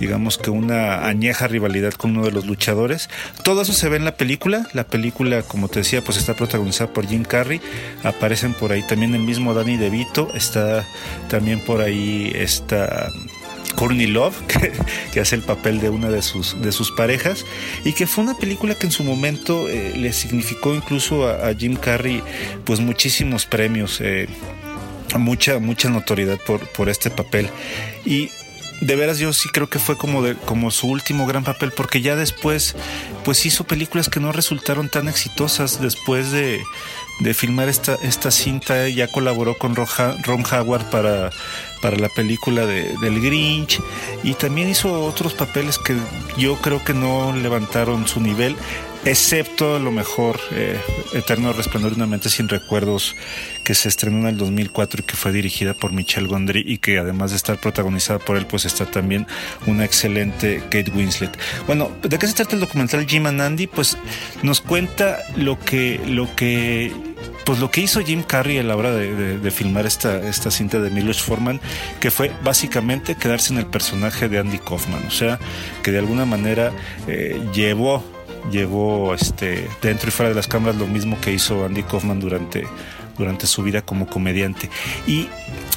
digamos 0.00 0.38
que 0.38 0.50
una 0.50 1.06
añeja 1.06 1.48
rivalidad 1.48 1.92
con 1.92 2.12
uno 2.12 2.24
de 2.24 2.32
los 2.32 2.46
luchadores. 2.46 3.08
Todo 3.42 3.62
eso 3.62 3.72
se 3.72 3.88
ve 3.88 3.96
en 3.96 4.04
la 4.04 4.16
película. 4.16 4.66
La 4.72 4.84
película, 4.84 5.42
como 5.42 5.68
te 5.68 5.80
decía, 5.80 6.02
pues 6.02 6.18
está 6.18 6.34
protagonizada 6.34 6.92
por 6.92 7.06
Jim 7.06 7.24
Carrey. 7.24 7.60
Aparecen 8.04 8.54
por 8.54 8.72
ahí 8.72 8.82
también 8.82 9.14
el 9.14 9.22
mismo 9.22 9.54
Danny 9.54 9.76
DeVito. 9.76 10.30
Está 10.34 10.86
también 11.28 11.60
por 11.60 11.80
ahí 11.80 12.32
esta 12.34 13.10
Courtney 13.78 14.06
Love, 14.08 14.36
que, 15.12 15.20
hace 15.20 15.36
el 15.36 15.42
papel 15.42 15.80
de 15.80 15.90
una 15.90 16.10
de 16.10 16.22
sus, 16.22 16.60
de 16.60 16.72
sus 16.72 16.90
parejas, 16.90 17.44
y 17.84 17.92
que 17.92 18.06
fue 18.06 18.24
una 18.24 18.34
película 18.34 18.74
que 18.74 18.86
en 18.86 18.92
su 18.92 19.04
momento 19.04 19.68
eh, 19.68 19.94
le 19.96 20.12
significó 20.12 20.74
incluso 20.74 21.28
a, 21.28 21.54
Jim 21.54 21.76
Carrey 21.76 22.22
pues 22.64 22.80
muchísimos 22.80 23.46
premios, 23.46 24.00
eh, 24.00 24.28
mucha, 25.16 25.58
mucha 25.58 25.88
notoriedad 25.90 26.38
por, 26.44 26.60
por 26.68 26.88
este 26.88 27.10
papel. 27.10 27.48
Y 28.04 28.30
de 28.80 28.96
veras 28.96 29.18
yo 29.18 29.32
sí 29.32 29.48
creo 29.48 29.68
que 29.68 29.78
fue 29.78 29.96
como 29.96 30.22
de, 30.22 30.34
como 30.34 30.70
su 30.70 30.88
último 30.88 31.26
gran 31.26 31.42
papel 31.42 31.72
porque 31.72 32.00
ya 32.00 32.14
después 32.14 32.76
pues 33.24 33.44
hizo 33.44 33.64
películas 33.64 34.08
que 34.08 34.20
no 34.20 34.30
resultaron 34.30 34.88
tan 34.88 35.08
exitosas 35.08 35.80
después 35.80 36.30
de, 36.30 36.62
de 37.20 37.34
filmar 37.34 37.68
esta, 37.68 37.96
esta 38.02 38.30
cinta 38.30 38.88
ya 38.88 39.08
colaboró 39.08 39.56
con 39.58 39.74
Ron 39.74 40.44
Howard 40.50 40.90
para, 40.90 41.30
para 41.82 41.96
la 41.96 42.08
película 42.08 42.66
de, 42.66 42.94
del 43.00 43.20
Grinch 43.20 43.80
y 44.22 44.34
también 44.34 44.68
hizo 44.68 45.04
otros 45.04 45.34
papeles 45.34 45.78
que 45.78 45.96
yo 46.36 46.56
creo 46.56 46.82
que 46.84 46.94
no 46.94 47.34
levantaron 47.34 48.06
su 48.06 48.20
nivel 48.20 48.56
excepto 49.04 49.78
lo 49.78 49.90
mejor 49.90 50.38
eh, 50.52 50.78
Eterno 51.12 51.52
Resplandor 51.52 51.92
de 51.92 51.96
una 51.96 52.06
mente 52.06 52.28
sin 52.28 52.48
recuerdos 52.48 53.16
que 53.64 53.74
se 53.74 53.88
estrenó 53.88 54.18
en 54.18 54.26
el 54.26 54.36
2004 54.36 55.00
y 55.00 55.04
que 55.04 55.16
fue 55.16 55.32
dirigida 55.32 55.74
por 55.74 55.92
Michel 55.92 56.26
Gondry 56.26 56.62
y 56.66 56.78
que 56.78 56.98
además 56.98 57.30
de 57.30 57.36
estar 57.36 57.58
protagonizada 57.58 58.18
por 58.18 58.36
él 58.36 58.46
pues 58.46 58.64
está 58.64 58.86
también 58.86 59.26
una 59.66 59.84
excelente 59.84 60.62
Kate 60.64 60.90
Winslet. 60.94 61.38
Bueno, 61.66 61.90
¿de 62.02 62.18
qué 62.18 62.26
se 62.26 62.34
trata 62.34 62.54
el 62.54 62.60
documental 62.60 63.06
Jim 63.06 63.26
and 63.26 63.40
Andy? 63.40 63.66
Pues 63.66 63.96
nos 64.42 64.60
cuenta 64.60 65.18
lo 65.36 65.58
que 65.58 66.00
lo 66.06 66.34
que 66.34 66.92
pues 67.48 67.60
lo 67.60 67.70
que 67.70 67.80
hizo 67.80 68.00
Jim 68.00 68.22
Carrey 68.22 68.58
a 68.58 68.62
la 68.62 68.76
hora 68.76 68.92
de, 68.92 69.50
filmar 69.50 69.86
esta, 69.86 70.18
esta 70.18 70.50
cinta 70.50 70.80
de 70.80 70.90
Milos 70.90 71.22
Forman, 71.22 71.62
que 71.98 72.10
fue 72.10 72.30
básicamente 72.44 73.14
quedarse 73.14 73.54
en 73.54 73.58
el 73.58 73.64
personaje 73.64 74.28
de 74.28 74.38
Andy 74.38 74.58
Kaufman, 74.58 75.06
o 75.06 75.10
sea, 75.10 75.38
que 75.82 75.90
de 75.90 75.98
alguna 75.98 76.26
manera 76.26 76.72
eh, 77.06 77.40
llevó 77.54 78.04
llevó 78.52 79.14
este, 79.14 79.66
dentro 79.80 80.08
y 80.08 80.10
fuera 80.10 80.28
de 80.28 80.34
las 80.34 80.46
cámaras 80.46 80.76
lo 80.76 80.86
mismo 80.86 81.18
que 81.22 81.32
hizo 81.32 81.64
Andy 81.64 81.84
Kaufman 81.84 82.20
durante, 82.20 82.66
durante 83.16 83.46
su 83.46 83.62
vida 83.62 83.80
como 83.80 84.06
comediante. 84.08 84.68
Y 85.06 85.28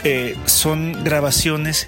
eh, 0.04 0.36
son 0.44 1.06
grabaciones 1.06 1.88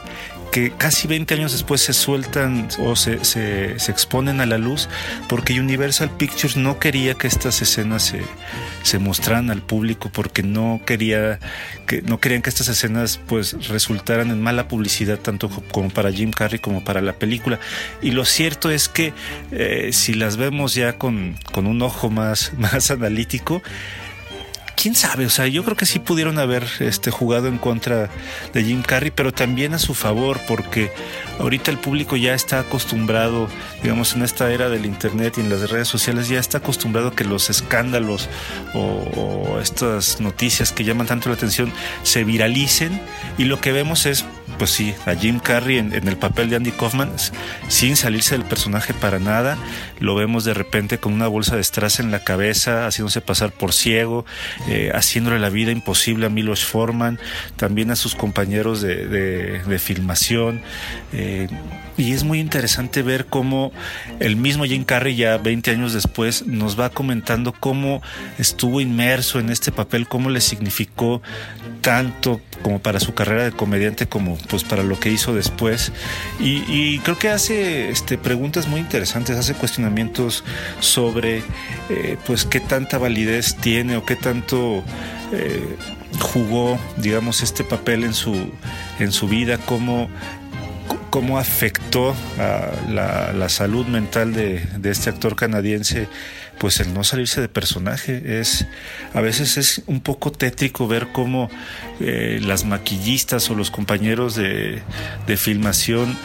que 0.54 0.70
casi 0.70 1.08
20 1.08 1.34
años 1.34 1.52
después 1.52 1.82
se 1.82 1.94
sueltan 1.94 2.68
o 2.78 2.96
se, 2.96 3.26
se, 3.26 3.74
exponen 3.92 4.40
a 4.40 4.46
la 4.46 4.60
luz 4.60 4.88
porque 5.28 5.60
Universal 5.60 6.12
Pictures 6.12 6.58
no 6.58 6.78
quería 6.78 7.16
que 7.16 7.26
estas 7.26 7.64
escenas 7.64 8.04
se, 8.04 8.22
se 8.84 9.00
mostraran 9.00 9.50
al 9.50 9.64
público 9.64 10.12
porque 10.14 10.44
no 10.44 10.80
quería 10.86 11.40
que 11.88 12.04
no 12.04 12.20
querían 12.20 12.44
que 12.44 12.52
estas 12.52 12.68
escenas 12.68 13.20
pues 13.26 13.68
resultaran 13.68 14.30
en 14.30 14.42
mala 14.42 14.68
publicidad 14.68 15.18
tanto 15.18 15.50
como 15.50 15.90
para 15.90 16.12
Jim 16.12 16.30
Carrey 16.30 16.60
como 16.60 16.84
para 16.84 17.02
la 17.02 17.14
película. 17.14 17.60
Y 18.04 18.12
lo 18.12 18.24
cierto 18.24 18.70
es 18.70 18.88
que 18.90 19.12
eh, 19.52 19.90
si 19.92 20.14
las 20.14 20.38
vemos 20.38 20.76
ya 20.76 21.00
con, 21.00 21.36
con 21.52 21.66
un 21.66 21.82
ojo 21.82 22.12
más, 22.12 22.54
más 22.60 22.92
analítico 22.92 23.64
quién 24.76 24.96
sabe, 24.96 25.26
o 25.26 25.30
sea, 25.30 25.48
yo 25.48 25.64
creo 25.64 25.78
que 25.78 25.86
sí 25.86 26.00
pudieron 26.00 26.40
haber 26.40 26.66
este, 26.80 27.12
jugado 27.12 27.48
en 27.48 27.58
contra 27.58 28.10
de 28.54 28.64
Jim 28.64 28.82
Carrey, 28.82 29.12
pero 29.12 29.32
también 29.32 29.74
a 29.74 29.80
su 29.80 29.94
favor, 29.94 30.40
porque 30.48 30.92
ahorita 31.40 31.72
el 31.72 31.78
público 31.78 32.16
ya 32.16 32.34
está 32.34 32.60
acostumbrado, 32.60 33.48
digamos, 33.82 34.16
en 34.16 34.24
esta 34.24 34.52
era 34.52 34.70
del 34.70 34.86
Internet 34.86 35.36
y 35.38 35.42
en 35.42 35.50
las 35.50 35.70
redes 35.70 35.88
sociales, 35.88 36.28
ya 36.28 36.40
está 36.40 36.60
acostumbrado 36.60 37.10
a 37.10 37.16
que 37.16 37.24
los 37.24 37.50
escándalos 37.50 38.30
o, 38.74 39.60
estas 39.62 40.20
noticias 40.20 40.72
que 40.72 40.84
llaman 40.84 41.08
tanto 41.08 41.30
la 41.30 41.36
atención 41.36 41.72
se 42.04 42.24
viralicen 42.24 43.00
y 43.38 43.46
lo 43.46 43.62
que 43.62 43.72
vemos 43.72 44.06
es 44.06 44.26
pues 44.58 44.72
sí, 44.72 44.94
a 45.06 45.16
Jim 45.16 45.40
Carrey 45.40 45.78
en, 45.78 45.94
el 45.94 46.18
papel 46.18 46.50
de 46.50 46.56
Andy 46.56 46.72
Kaufman, 46.72 47.12
sin 47.68 47.96
salirse 47.96 48.38
del 48.38 48.46
personaje 48.46 48.94
para 48.94 49.20
nada. 49.20 49.58
Lo 50.00 50.16
vemos 50.16 50.44
de 50.44 50.54
repente 50.54 50.98
con 50.98 51.14
una 51.14 51.28
bolsa 51.28 51.56
de 51.56 51.64
strass 51.64 52.00
en 52.00 52.12
la 52.12 52.24
cabeza, 52.24 52.88
haciéndose 52.88 53.22
pasar 53.22 53.52
por 53.52 53.74
ciego, 53.74 54.26
eh, 54.68 54.92
haciéndole 54.94 55.40
la 55.40 55.50
vida 55.50 55.72
imposible 55.72 56.26
a 56.26 56.30
Milos 56.30 56.66
Forman, 56.66 57.20
también 57.56 57.92
a 57.92 57.96
sus 57.96 58.16
compañeros 58.16 58.82
de, 58.82 59.80
filmación. 59.80 60.62
Eh, 61.12 61.48
y 61.98 62.14
es 62.14 62.24
muy 62.24 62.40
interesante 62.40 63.02
ver 63.02 63.26
cómo 63.26 63.72
el 64.20 64.36
mismo 64.36 64.66
Jim 64.66 64.84
Carrey 64.84 65.16
ya 65.16 65.38
20 65.38 65.72
años 65.72 65.94
después 65.94 66.46
nos 66.48 66.80
va 66.80 66.90
comentando 66.90 67.54
cómo 67.54 68.02
estuvo 68.38 68.82
inmerso 68.82 69.40
en 69.40 69.50
este 69.50 69.72
papel, 69.72 70.08
cómo 70.08 70.30
le 70.30 70.42
significó 70.42 71.22
tanto 71.82 72.42
como 72.62 72.80
para 72.80 73.00
su 73.00 73.14
carrera 73.14 73.44
de 73.44 73.52
comediante 73.52 74.08
como 74.08 74.38
pues 74.50 74.64
para 74.64 74.84
lo 74.84 75.00
que 75.00 75.12
hizo 75.12 75.36
después. 75.36 75.92
Y, 76.40 77.00
creo 77.00 77.18
que 77.18 77.30
hace 77.30 77.90
este, 77.90 78.18
preguntas 78.18 78.68
muy 78.68 78.80
interesantes 78.80 79.38
hace 79.38 79.54
cuestionamientos 79.54 80.44
sobre 80.80 81.44
eh, 81.90 82.18
pues 82.26 82.46
qué 82.46 82.60
tanta 82.60 82.98
validez 82.98 83.56
tiene 83.56 83.98
o 83.98 84.06
qué 84.06 84.16
tanto 84.16 84.84
eh, 85.32 85.76
jugó 86.20 86.80
digamos 86.98 87.42
este 87.42 87.64
papel 87.64 88.04
en 88.04 88.14
su 88.14 88.52
en 89.00 89.12
su 89.12 89.28
vida 89.28 89.58
cómo 89.58 90.10
cómo 91.14 91.38
afectó 91.38 92.16
a 92.40 92.72
la, 92.90 93.48
salud 93.48 93.86
mental 93.86 94.34
de, 94.34 94.64
este 94.84 95.12
actor 95.12 95.36
canadiense, 95.36 96.08
pues 96.58 96.80
el 96.80 96.92
no 96.92 97.04
salirse 97.04 97.40
de 97.40 97.48
personaje. 97.50 98.40
Es, 98.40 98.66
a 99.14 99.22
veces 99.22 99.58
es 99.58 99.84
un 99.86 100.02
poco 100.02 100.32
tétrico 100.32 100.88
ver 100.88 101.10
cómo 101.14 101.52
eh, 102.00 102.40
las 102.42 102.66
maquillistas 102.66 103.48
o 103.52 103.54
los 103.54 103.70
compañeros 103.70 104.34
de, 104.34 104.82
de 105.28 105.38
filmación 105.38 106.18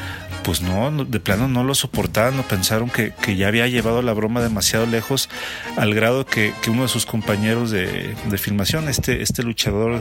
pues 0.48 0.62
no, 0.62 1.04
de 1.04 1.20
plano 1.20 1.46
no 1.46 1.62
lo 1.62 1.74
soportaban, 1.74 2.34
no 2.34 2.42
pensaron 2.42 2.88
que, 2.88 3.12
ya 3.36 3.48
había 3.48 3.66
llevado 3.66 4.00
la 4.00 4.14
broma 4.14 4.40
demasiado 4.40 4.86
lejos 4.86 5.28
al 5.76 5.92
grado 5.92 6.24
que, 6.24 6.54
uno 6.68 6.84
de 6.84 6.88
sus 6.88 7.04
compañeros 7.04 7.70
de, 7.70 8.16
filmación, 8.38 8.88
este, 8.88 9.20
este 9.20 9.42
luchador 9.42 10.00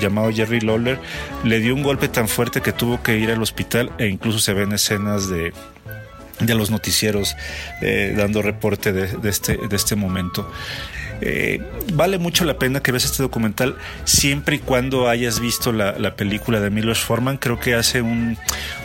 llamado 0.00 0.30
Jerry 0.32 0.60
Lawler, 0.60 1.00
le 1.42 1.58
dio 1.58 1.74
un 1.74 1.82
golpe 1.82 2.06
tan 2.06 2.28
fuerte 2.28 2.60
que 2.60 2.72
tuvo 2.72 3.02
que 3.02 3.18
ir 3.18 3.32
al 3.32 3.42
hospital 3.42 3.90
e 3.98 4.06
incluso 4.06 4.38
se 4.38 4.52
ven 4.52 4.70
escenas 4.70 5.28
de, 5.28 5.52
de 6.38 6.54
los 6.54 6.70
noticieros 6.70 7.36
eh, 7.80 8.14
dando 8.16 8.40
reporte 8.40 8.92
de, 8.92 9.28
este, 9.28 9.56
de 9.56 9.74
este 9.74 9.96
momento. 9.96 10.48
Eh, 11.20 11.60
vale 11.94 12.18
mucho 12.18 12.44
la 12.44 12.58
pena 12.58 12.80
que 12.80 12.92
veas 12.92 13.04
este 13.04 13.22
documental 13.22 13.76
siempre 14.04 14.56
y 14.56 14.58
cuando 14.60 15.08
hayas 15.08 15.40
visto 15.40 15.72
la, 15.72 16.14
película 16.16 16.60
de 16.60 16.70
Milos 16.70 17.00
Forman. 17.00 17.36
Creo 17.36 17.58
que 17.58 17.74
hace 17.74 18.02
un 18.02 18.36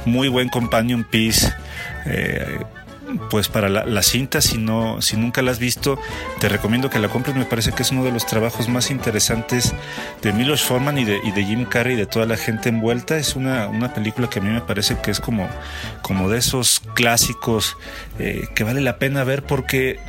muy 0.06 0.28
buen 0.28 0.50
companion 0.50 1.04
piece. 1.04 1.54
Eh, 2.06 2.60
pues 3.30 3.48
para 3.48 3.70
la, 3.70 4.04
cinta, 4.04 4.42
si 4.42 4.64
si 5.00 5.18
nunca 5.18 5.42
la 5.42 5.52
has 5.52 5.60
visto, 5.60 6.00
te 6.40 6.50
recomiendo 6.50 6.90
que 6.90 7.00
la 7.00 7.10
compres. 7.10 7.36
Me 7.36 7.46
parece 7.46 7.72
que 7.72 7.84
es 7.84 7.92
uno 7.92 8.04
de 8.04 8.12
los 8.12 8.26
trabajos 8.26 8.70
más 8.70 8.92
interesantes 8.92 9.74
de 10.22 10.34
Milos 10.34 10.64
Forman 10.64 10.98
y 10.98 11.06
de, 11.06 11.20
Jim 11.44 11.66
Carrey 11.66 11.94
y 11.94 11.98
de 11.98 12.06
toda 12.06 12.26
la 12.26 12.38
gente 12.38 12.70
envuelta. 12.70 13.18
Es 13.18 13.36
una, 13.36 13.68
una, 13.68 13.94
película 13.94 14.30
que 14.30 14.40
a 14.40 14.42
mí 14.42 14.50
me 14.50 14.62
parece 14.62 14.98
que 15.00 15.12
es 15.12 15.20
como, 15.20 15.50
como 16.02 16.30
de 16.30 16.40
esos 16.40 16.82
clásicos 16.94 17.78
eh, 18.20 18.48
que 18.56 18.64
vale 18.64 18.82
la 18.82 18.98
pena 18.98 19.24
ver 19.24 19.44
porque, 19.44 20.00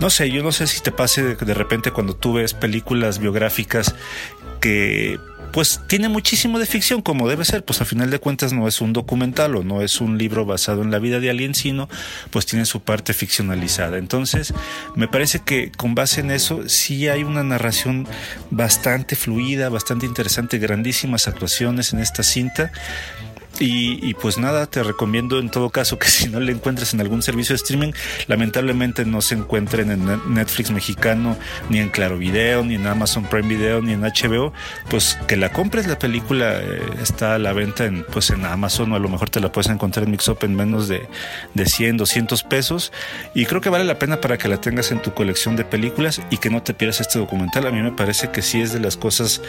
no 0.00 0.10
sé, 0.10 0.30
yo 0.30 0.42
no 0.42 0.52
sé 0.52 0.66
si 0.66 0.80
te 0.80 0.92
pase 0.92 1.34
de 1.34 1.54
repente 1.54 1.90
cuando 1.90 2.14
tú 2.14 2.34
ves 2.34 2.54
películas 2.54 3.18
biográficas 3.18 3.94
que 4.60 5.18
pues 5.52 5.80
tiene 5.86 6.08
muchísimo 6.08 6.58
de 6.58 6.66
ficción 6.66 7.02
como 7.02 7.28
debe 7.28 7.44
ser, 7.44 7.64
pues 7.64 7.80
al 7.80 7.86
final 7.86 8.10
de 8.10 8.18
cuentas 8.18 8.52
no 8.52 8.68
es 8.68 8.80
un 8.80 8.92
documental 8.92 9.56
o 9.56 9.64
no 9.64 9.82
es 9.82 10.00
un 10.00 10.18
libro 10.18 10.44
basado 10.44 10.82
en 10.82 10.90
la 10.90 10.98
vida 10.98 11.20
de 11.20 11.30
alguien, 11.30 11.54
sino 11.54 11.88
pues 12.30 12.46
tiene 12.46 12.64
su 12.64 12.80
parte 12.80 13.12
ficcionalizada. 13.14 13.98
Entonces, 13.98 14.54
me 14.94 15.08
parece 15.08 15.40
que 15.40 15.70
con 15.72 15.94
base 15.94 16.20
en 16.20 16.30
eso 16.30 16.68
sí 16.68 17.08
hay 17.08 17.24
una 17.24 17.42
narración 17.42 18.06
bastante 18.50 19.16
fluida, 19.16 19.68
bastante 19.68 20.06
interesante, 20.06 20.58
grandísimas 20.58 21.28
actuaciones 21.28 21.92
en 21.92 22.00
esta 22.00 22.22
cinta 22.22 22.72
y, 23.60 24.14
pues 24.14 24.38
nada, 24.38 24.66
te 24.66 24.82
recomiendo 24.82 25.38
en 25.38 25.50
todo 25.50 25.70
caso 25.70 25.98
que 25.98 26.08
si 26.08 26.28
no 26.28 26.40
le 26.40 26.52
encuentres 26.52 26.94
en 26.94 27.00
algún 27.00 27.22
servicio 27.22 27.54
de 27.54 27.56
streaming, 27.56 27.92
lamentablemente 28.26 29.04
no 29.04 29.20
se 29.20 29.34
encuentren 29.34 29.90
en 29.90 30.34
Netflix 30.34 30.70
mexicano, 30.70 31.36
ni 31.68 31.78
en 31.78 31.88
Claro 31.90 32.18
Video, 32.18 32.64
ni 32.64 32.76
en 32.76 32.86
Amazon 32.86 33.24
Prime 33.24 33.48
Video, 33.48 33.80
ni 33.80 33.92
en 33.92 34.02
HBO, 34.02 34.52
pues 34.88 35.18
que 35.26 35.36
la 35.36 35.52
compres 35.52 35.86
la 35.86 35.98
película 35.98 36.60
eh, 36.60 36.82
está 37.02 37.34
a 37.34 37.38
la 37.38 37.52
venta 37.52 37.84
en 37.84 38.04
pues 38.04 38.30
en 38.30 38.44
Amazon 38.44 38.92
o 38.92 38.96
a 38.96 38.98
lo 38.98 39.08
mejor 39.08 39.30
te 39.30 39.40
la 39.40 39.50
puedes 39.50 39.70
encontrar 39.70 40.04
en 40.04 40.10
Mixup 40.12 40.42
en 40.44 40.54
menos 40.54 40.88
de, 40.88 41.08
de 41.54 41.66
100, 41.66 41.96
200 41.96 42.42
pesos 42.44 42.92
y 43.34 43.46
creo 43.46 43.60
que 43.60 43.70
vale 43.70 43.84
la 43.84 43.98
pena 43.98 44.20
para 44.20 44.38
que 44.38 44.48
la 44.48 44.60
tengas 44.60 44.90
en 44.92 45.02
tu 45.02 45.14
colección 45.14 45.56
de 45.56 45.64
películas 45.64 46.20
y 46.30 46.38
que 46.38 46.50
no 46.50 46.62
te 46.62 46.74
pierdas 46.74 47.00
este 47.00 47.18
documental. 47.18 47.66
A 47.66 47.70
mí 47.70 47.80
me 47.82 47.92
parece 47.92 48.30
que 48.30 48.42
sí 48.42 48.60
es 48.60 48.72
de 48.72 48.80
las 48.80 48.96
cosas 48.96 49.40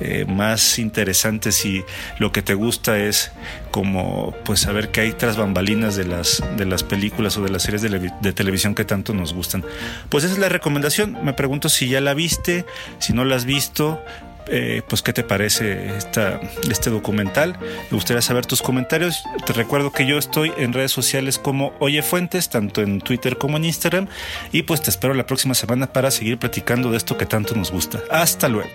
eh, 0.00 0.24
más 0.28 0.78
interesantes 0.78 1.64
y 1.64 1.84
lo 2.18 2.32
que 2.32 2.42
te 2.42 2.54
gusta 2.54 2.98
es 2.98 3.32
como 3.70 4.34
pues 4.44 4.60
saber 4.60 4.90
que 4.90 5.00
hay 5.00 5.12
tras 5.12 5.36
bambalinas 5.36 5.96
de 5.96 6.04
las, 6.04 6.42
de 6.56 6.64
las 6.64 6.82
películas 6.82 7.36
o 7.36 7.42
de 7.42 7.50
las 7.50 7.62
series 7.62 7.82
de, 7.82 8.32
televisión 8.32 8.74
que 8.74 8.84
tanto 8.84 9.14
nos 9.14 9.34
gustan. 9.34 9.64
Pues 10.08 10.24
esa 10.24 10.34
es 10.34 10.38
la 10.38 10.48
recomendación. 10.48 11.18
Me 11.24 11.32
pregunto 11.32 11.68
si 11.68 11.88
ya 11.88 12.00
la 12.00 12.14
viste, 12.14 12.64
si 12.98 13.12
no 13.12 13.24
la 13.24 13.36
has 13.36 13.44
visto, 13.44 14.00
eh, 14.46 14.82
pues 14.88 15.02
qué 15.02 15.12
te 15.12 15.24
parece 15.24 15.96
esta, 15.96 16.40
este 16.70 16.90
documental. 16.90 17.58
Me 17.90 17.96
gustaría 17.96 18.22
saber 18.22 18.46
tus 18.46 18.62
comentarios. 18.62 19.24
Te 19.46 19.52
recuerdo 19.52 19.90
que 19.90 20.06
yo 20.06 20.18
estoy 20.18 20.52
en 20.56 20.72
redes 20.72 20.92
sociales 20.92 21.38
como 21.38 21.72
Oye 21.80 22.02
Fuentes, 22.02 22.50
tanto 22.50 22.82
en 22.82 23.00
Twitter 23.00 23.38
como 23.38 23.56
en 23.56 23.64
Instagram. 23.64 24.08
Y 24.52 24.62
pues 24.62 24.82
te 24.82 24.90
espero 24.90 25.14
la 25.14 25.26
próxima 25.26 25.54
semana 25.54 25.92
para 25.92 26.10
seguir 26.10 26.38
platicando 26.38 26.90
de 26.90 26.98
esto 26.98 27.16
que 27.16 27.26
tanto 27.26 27.54
nos 27.54 27.70
gusta. 27.70 28.00
Hasta 28.10 28.48
luego. 28.48 28.70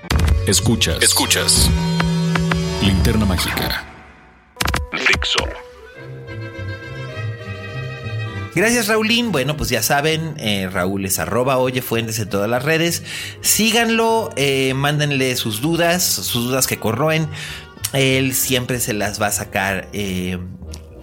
Escuchas. 0.48 1.02
Escuchas. 1.02 1.70
Linterna 2.82 3.26
Mágica. 3.26 3.99
Gracias 8.56 8.88
Raulín. 8.88 9.32
Bueno, 9.32 9.56
pues 9.56 9.70
ya 9.70 9.84
saben, 9.84 10.34
eh, 10.38 10.70
Raúl 10.72 11.06
es 11.06 11.20
arroba 11.20 11.58
oye 11.58 11.82
fuentes 11.82 12.20
en 12.20 12.30
todas 12.30 12.50
las 12.50 12.64
redes. 12.64 13.04
Síganlo, 13.42 14.32
eh, 14.36 14.74
mándenle 14.74 15.36
sus 15.36 15.62
dudas, 15.62 16.04
sus 16.04 16.46
dudas 16.46 16.68
que 16.68 16.78
corroen. 16.78 17.28
Él 17.94 18.34
siempre 18.34 18.80
se 18.80 18.94
las 18.94 19.22
va 19.22 19.28
a 19.28 19.32
sacar 19.32 19.88
eh, 19.94 20.38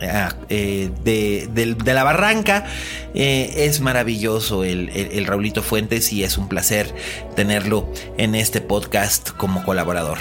de, 0.01 1.77
la 1.85 2.05
barranca. 2.05 2.67
es 3.15 3.81
maravilloso 3.81 4.63
el, 4.63 4.91
el, 4.91 5.25
Raulito 5.27 5.63
Fuentes 5.63 6.13
y 6.13 6.25
es 6.25 6.37
un 6.37 6.49
placer 6.49 6.95
tenerlo 7.37 7.91
en 8.19 8.35
este 8.35 8.61
podcast 8.61 9.31
como 9.31 9.65
colaborador. 9.65 10.19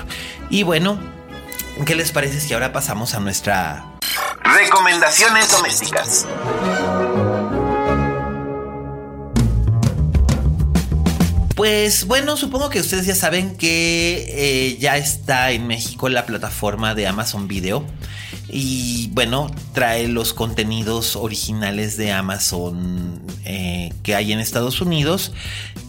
Y 0.49 0.63
bueno, 0.63 0.97
¿Qué 1.84 1.94
les 1.94 2.12
parece 2.12 2.40
si 2.40 2.54
ahora 2.54 2.72
pasamos 2.72 3.14
a 3.16 3.20
nuestra 3.20 3.86
recomendaciones 4.42 5.52
domésticas? 5.52 6.26
Pues 11.56 12.08
bueno, 12.08 12.38
supongo 12.38 12.70
que 12.70 12.80
ustedes 12.80 13.06
ya 13.06 13.14
saben 13.14 13.58
que 13.58 14.26
eh, 14.30 14.78
ya 14.78 14.96
está 14.96 15.52
en 15.52 15.68
México 15.68 16.08
la 16.08 16.26
plataforma 16.26 16.96
de 16.96 17.08
Amazon 17.08 17.50
Video. 17.50 17.86
Y 18.48 19.10
bueno, 19.12 19.52
trae 19.74 20.08
los 20.08 20.34
contenidos 20.34 21.18
originales 21.18 21.98
de 21.98 22.14
Amazon 22.14 23.22
eh, 23.44 23.92
que 24.02 24.16
hay 24.16 24.32
en 24.32 24.40
Estados 24.40 24.80
Unidos. 24.80 25.34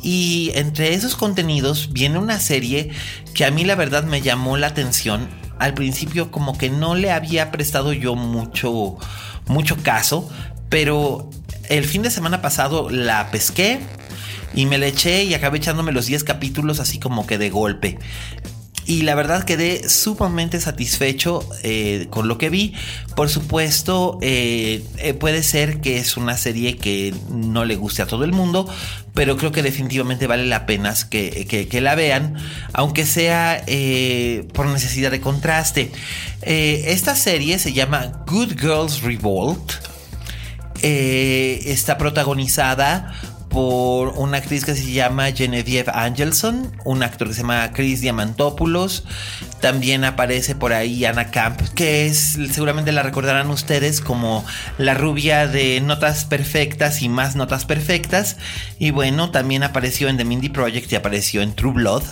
Y 0.03 0.51
entre 0.55 0.95
esos 0.95 1.15
contenidos 1.15 1.93
viene 1.93 2.19
una 2.19 2.41
serie 2.41 2.91
que 3.35 3.45
a 3.45 3.53
mí 3.53 3.65
la 3.65 3.77
verdad 3.77 4.03
me 4.03 4.21
llamó 4.21 4.57
la 4.57 4.67
atención 4.67 5.46
al 5.59 5.75
principio 5.75 6.31
como 6.31 6.57
que 6.59 6.71
no 6.71 6.95
le 6.95 7.11
había 7.11 7.51
prestado 7.51 7.93
yo 7.93 8.15
mucho, 8.15 8.97
mucho 9.47 9.77
caso, 9.83 10.29
pero 10.69 11.31
el 11.69 11.85
fin 11.85 12.03
de 12.03 12.11
semana 12.11 12.43
pasado 12.43 12.91
la 12.91 13.31
pesqué 13.31 13.81
y 14.55 14.67
me 14.67 14.79
la 14.79 14.87
eché 14.87 15.25
y 15.25 15.35
acabé 15.35 15.59
echándome 15.59 15.93
los 15.93 16.07
10 16.07 16.25
capítulos 16.25 16.81
así 16.81 16.99
como 16.99 17.27
que 17.27 17.39
de 17.39 17.51
golpe 17.51 17.99
y 18.87 19.03
la 19.03 19.17
verdad 19.17 19.43
quedé 19.45 19.89
sumamente 19.89 20.61
satisfecho 20.61 21.47
eh, 21.63 22.07
con 22.11 22.29
lo 22.29 22.39
que 22.39 22.51
vi. 22.51 22.75
Por 23.17 23.29
supuesto, 23.29 24.19
eh, 24.23 24.85
eh, 24.99 25.13
puede 25.13 25.43
ser 25.43 25.81
que 25.81 25.99
es 25.99 26.17
una 26.17 26.37
serie 26.37 26.77
que 26.77 27.13
no 27.31 27.65
le 27.65 27.75
guste 27.75 28.03
a 28.03 28.07
todo 28.07 28.25
el 28.25 28.33
mundo, 28.33 28.69
pero 29.13 29.37
creo 29.37 29.51
que 29.51 29.63
definitivamente 29.63 30.29
vale 30.29 30.47
la 30.47 30.67
pena 30.67 30.95
que, 31.11 31.67
que 31.69 31.81
la 31.81 31.97
vean, 31.97 32.37
aunque 32.73 33.07
sea 33.07 33.65
por 34.53 34.67
necesidad 34.67 35.11
de 35.11 35.21
contraste. 35.21 35.91
esta 36.43 37.17
serie 37.17 37.59
se 37.59 37.73
llama 37.73 38.25
Good 38.27 38.53
Girls 38.61 39.03
Revolt. 39.03 39.73
está 40.83 41.99
protagonizada 41.99 43.36
por 43.57 44.09
una 44.19 44.37
actriz 44.37 44.67
que 44.67 44.75
se 44.75 44.93
llama 44.93 45.33
Genevieve 45.33 45.91
Angelson, 45.95 46.77
un 46.85 47.03
actor 47.03 47.29
que 47.29 47.33
se 47.33 47.41
llama 47.41 47.71
Chris 47.73 48.03
Diamantopoulos. 48.03 49.05
También 49.63 50.05
aparece 50.05 50.55
por 50.55 50.75
ahí 50.75 51.07
Anna 51.07 51.31
Camp, 51.31 51.59
que 51.75 52.05
es, 52.05 52.39
seguramente 52.53 52.93
la 52.93 53.03
recordarán 53.03 53.49
ustedes 53.49 54.03
como 54.03 54.45
la 54.77 54.93
rubia 54.93 55.47
de 55.47 55.81
Notas 55.81 56.27
Perfectas 56.27 57.01
y 57.01 57.09
más 57.09 57.35
Notas 57.35 57.65
Perfectas. 57.65 58.37
Y 58.79 58.91
bueno, 58.91 59.31
también 59.31 59.63
apareció 59.63 60.11
en 60.11 60.19
The 60.19 60.27
Mindy 60.27 60.51
Project 60.51 60.93
y 60.93 60.97
apareció 60.97 61.41
en 61.41 61.55
True 61.55 61.73
Blood. 61.73 62.03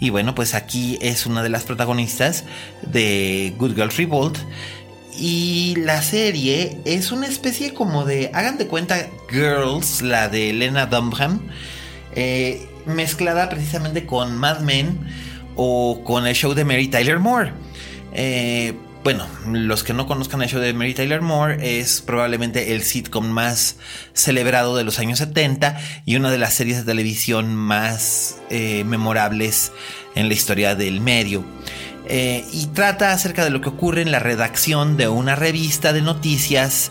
Y 0.00 0.08
bueno, 0.08 0.34
pues 0.34 0.54
aquí 0.54 0.98
es 1.02 1.26
una 1.26 1.42
de 1.42 1.50
las 1.50 1.64
protagonistas 1.64 2.44
de 2.80 3.52
Good 3.58 3.74
Girls 3.74 3.98
Revolt. 3.98 4.38
Y 5.18 5.74
la 5.76 6.00
serie 6.00 6.78
es 6.84 7.10
una 7.10 7.26
especie 7.26 7.74
como 7.74 8.04
de, 8.04 8.30
hagan 8.32 8.56
de 8.56 8.68
cuenta, 8.68 9.08
Girls, 9.28 10.00
la 10.00 10.28
de 10.28 10.50
Elena 10.50 10.86
Dunham, 10.86 11.40
eh, 12.14 12.68
mezclada 12.86 13.48
precisamente 13.48 14.06
con 14.06 14.36
Mad 14.36 14.60
Men 14.60 14.98
o 15.56 16.02
con 16.04 16.26
el 16.26 16.34
show 16.34 16.54
de 16.54 16.64
Mary 16.64 16.86
Tyler 16.86 17.18
Moore. 17.18 17.52
Eh, 18.12 18.74
bueno, 19.02 19.26
los 19.50 19.84
que 19.84 19.92
no 19.92 20.06
conozcan 20.06 20.42
el 20.42 20.48
show 20.48 20.60
de 20.60 20.72
Mary 20.72 20.94
Tyler 20.94 21.20
Moore 21.20 21.80
es 21.80 22.00
probablemente 22.00 22.74
el 22.74 22.82
sitcom 22.82 23.26
más 23.26 23.76
celebrado 24.12 24.76
de 24.76 24.84
los 24.84 24.98
años 24.98 25.18
70 25.18 25.80
y 26.04 26.16
una 26.16 26.30
de 26.30 26.38
las 26.38 26.54
series 26.54 26.78
de 26.78 26.84
televisión 26.84 27.54
más 27.54 28.38
eh, 28.50 28.84
memorables 28.84 29.72
en 30.14 30.28
la 30.28 30.34
historia 30.34 30.74
del 30.74 31.00
medio. 31.00 31.44
Eh, 32.08 32.46
y 32.52 32.66
trata 32.66 33.12
acerca 33.12 33.44
de 33.44 33.50
lo 33.50 33.60
que 33.60 33.68
ocurre 33.68 34.02
en 34.02 34.10
la 34.10 34.18
redacción 34.18 34.96
de 34.96 35.08
una 35.08 35.36
revista 35.36 35.92
de 35.92 36.00
noticias 36.00 36.90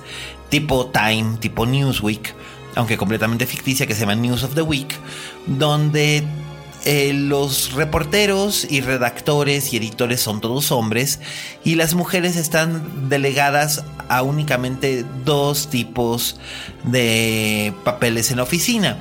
tipo 0.49 0.87
Time, 0.87 1.37
tipo 1.39 1.65
Newsweek, 1.65 2.35
aunque 2.75 2.97
completamente 2.97 3.45
ficticia, 3.45 3.87
que 3.87 3.95
se 3.95 4.01
llama 4.01 4.15
News 4.15 4.43
of 4.43 4.53
the 4.53 4.61
Week, 4.61 4.93
donde 5.47 6.23
eh, 6.85 7.11
los 7.13 7.73
reporteros 7.73 8.65
y 8.69 8.81
redactores 8.81 9.73
y 9.73 9.77
editores 9.77 10.21
son 10.21 10.39
todos 10.39 10.71
hombres 10.71 11.19
y 11.63 11.75
las 11.75 11.95
mujeres 11.95 12.37
están 12.37 13.09
delegadas 13.09 13.83
a 14.07 14.21
únicamente 14.21 15.03
dos 15.25 15.69
tipos 15.69 16.39
de 16.83 17.73
papeles 17.83 18.31
en 18.31 18.37
la 18.37 18.43
oficina. 18.43 18.99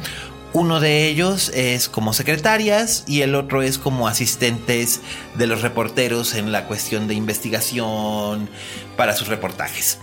Uno 0.57 0.81
de 0.81 1.07
ellos 1.07 1.51
es 1.51 1.87
como 1.90 2.14
secretarias 2.14 3.05
y 3.07 3.21
el 3.21 3.35
otro 3.35 3.61
es 3.61 3.77
como 3.77 4.09
asistentes 4.09 5.03
de 5.35 5.47
los 5.47 5.61
reporteros 5.61 6.35
en 6.35 6.51
la 6.51 6.64
cuestión 6.66 7.09
de 7.09 7.12
investigación 7.12 8.49
para 8.97 9.14
sus 9.14 9.29
reportajes. 9.29 9.99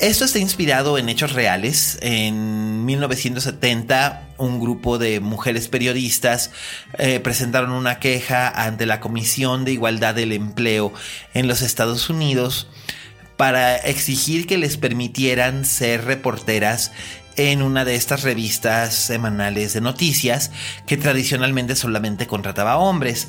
Esto 0.00 0.24
está 0.24 0.40
inspirado 0.40 0.98
en 0.98 1.08
hechos 1.08 1.32
reales. 1.32 1.98
En 2.02 2.84
1970, 2.84 4.30
un 4.36 4.58
grupo 4.58 4.98
de 4.98 5.20
mujeres 5.20 5.68
periodistas 5.68 6.50
eh, 6.98 7.20
presentaron 7.20 7.70
una 7.70 8.00
queja 8.00 8.48
ante 8.48 8.86
la 8.86 8.98
Comisión 8.98 9.64
de 9.64 9.74
Igualdad 9.74 10.16
del 10.16 10.32
Empleo 10.32 10.92
en 11.34 11.46
los 11.46 11.62
Estados 11.62 12.10
Unidos 12.10 12.66
para 13.36 13.76
exigir 13.76 14.46
que 14.46 14.58
les 14.58 14.76
permitieran 14.76 15.64
ser 15.64 16.04
reporteras 16.04 16.92
en 17.36 17.62
una 17.62 17.84
de 17.84 17.94
estas 17.94 18.22
revistas 18.22 18.94
semanales 18.94 19.72
de 19.74 19.80
noticias 19.80 20.50
que 20.86 20.96
tradicionalmente 20.96 21.76
solamente 21.76 22.26
contrataba 22.26 22.76
hombres. 22.78 23.28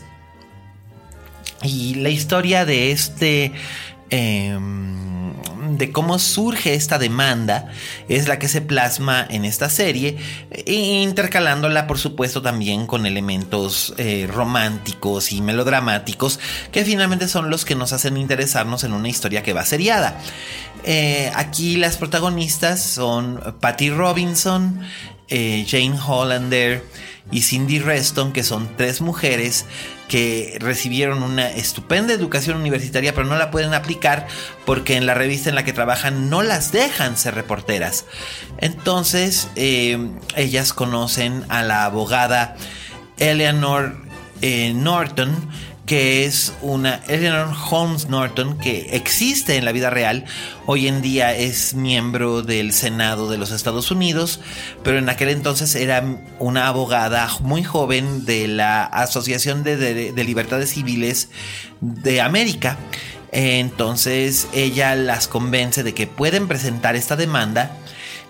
Y 1.62 1.96
la 1.96 2.10
historia 2.10 2.65
de 2.65 2.91
este... 2.91 3.54
Em, 4.10 5.24
de 5.77 5.91
cómo 5.91 6.19
surge 6.19 6.73
esta 6.73 6.97
demanda 6.97 7.71
es 8.09 8.27
la 8.27 8.39
que 8.39 8.47
se 8.47 8.61
plasma 8.61 9.25
en 9.29 9.45
esta 9.45 9.69
serie, 9.69 10.17
intercalándola 10.65 11.88
por 11.88 11.97
supuesto 11.97 12.41
también 12.41 12.88
con 12.88 13.05
elementos 13.05 13.93
eh, 13.97 14.27
románticos 14.31 15.31
y 15.31 15.41
melodramáticos 15.41 16.39
que 16.71 16.85
finalmente 16.85 17.27
son 17.27 17.49
los 17.49 17.65
que 17.65 17.75
nos 17.75 17.93
hacen 17.93 18.17
interesarnos 18.17 18.83
en 18.83 18.93
una 18.93 19.09
historia 19.09 19.43
que 19.43 19.53
va 19.53 19.65
seriada. 19.65 20.19
Eh, 20.83 21.31
aquí 21.35 21.77
las 21.77 21.97
protagonistas 21.97 22.81
son 22.81 23.55
Patty 23.59 23.89
Robinson, 23.89 24.81
eh, 25.29 25.65
Jane 25.67 25.97
Hollander 25.99 26.83
y 27.31 27.41
Cindy 27.41 27.79
Reston, 27.79 28.31
que 28.33 28.43
son 28.43 28.69
tres 28.77 29.01
mujeres 29.01 29.65
que 30.08 30.58
recibieron 30.60 31.24
una 31.24 31.50
estupenda 31.50 32.13
educación 32.13 32.58
universitaria, 32.58 33.13
pero 33.13 33.28
no 33.28 33.38
la 33.38 33.52
pueden 33.52 33.74
aplicar 33.74 34.28
porque 34.65 34.98
en 34.98 35.06
la 35.06 35.13
revista 35.13 35.50
en 35.50 35.56
la 35.56 35.63
que 35.63 35.74
trabajan 35.74 36.30
no 36.30 36.44
las 36.44 36.72
dejan 36.72 37.18
ser 37.18 37.36
reporteras. 37.36 38.06
Entonces, 38.60 39.50
eh, 39.56 39.98
ellas 40.36 40.74
conocen 40.74 41.44
a 41.50 41.63
la 41.63 41.86
abogada 41.86 42.56
Eleanor 43.18 43.98
Norton, 44.76 45.50
que 45.86 46.26
es 46.26 46.54
una 46.62 47.02
Eleanor 47.08 47.56
Holmes 47.69 48.10
Norton 48.10 48.58
que 48.58 48.89
existe 48.93 49.56
en 49.56 49.65
la 49.65 49.71
vida 49.71 49.89
real. 49.89 50.26
Hoy 50.65 50.88
en 50.88 51.02
día 51.02 51.36
es 51.36 51.76
miembro 51.76 52.41
del 52.41 52.74
Senado 52.74 53.30
de 53.30 53.38
los 53.38 53.52
Estados 53.52 53.91
Unidos, 53.91 54.39
pero 54.84 54.98
en 54.98 55.10
aquel 55.10 55.30
entonces 55.30 55.76
era 55.76 56.04
una 56.39 56.67
abogada 56.67 57.30
muy 57.41 57.63
joven 57.63 58.26
de 58.26 58.48
la 58.48 58.84
Asociación 58.84 59.63
de, 59.63 60.13
Libertades 60.15 60.71
Civiles 60.71 61.30
de 61.82 62.21
América. 62.21 62.78
Entonces 63.32 64.48
ella 64.54 64.95
las 64.95 65.28
convence 65.28 65.84
de 65.84 65.93
que 65.93 66.08
pueden 66.08 66.48
presentar 66.48 66.95
esta 66.95 67.15
demanda 67.15 67.78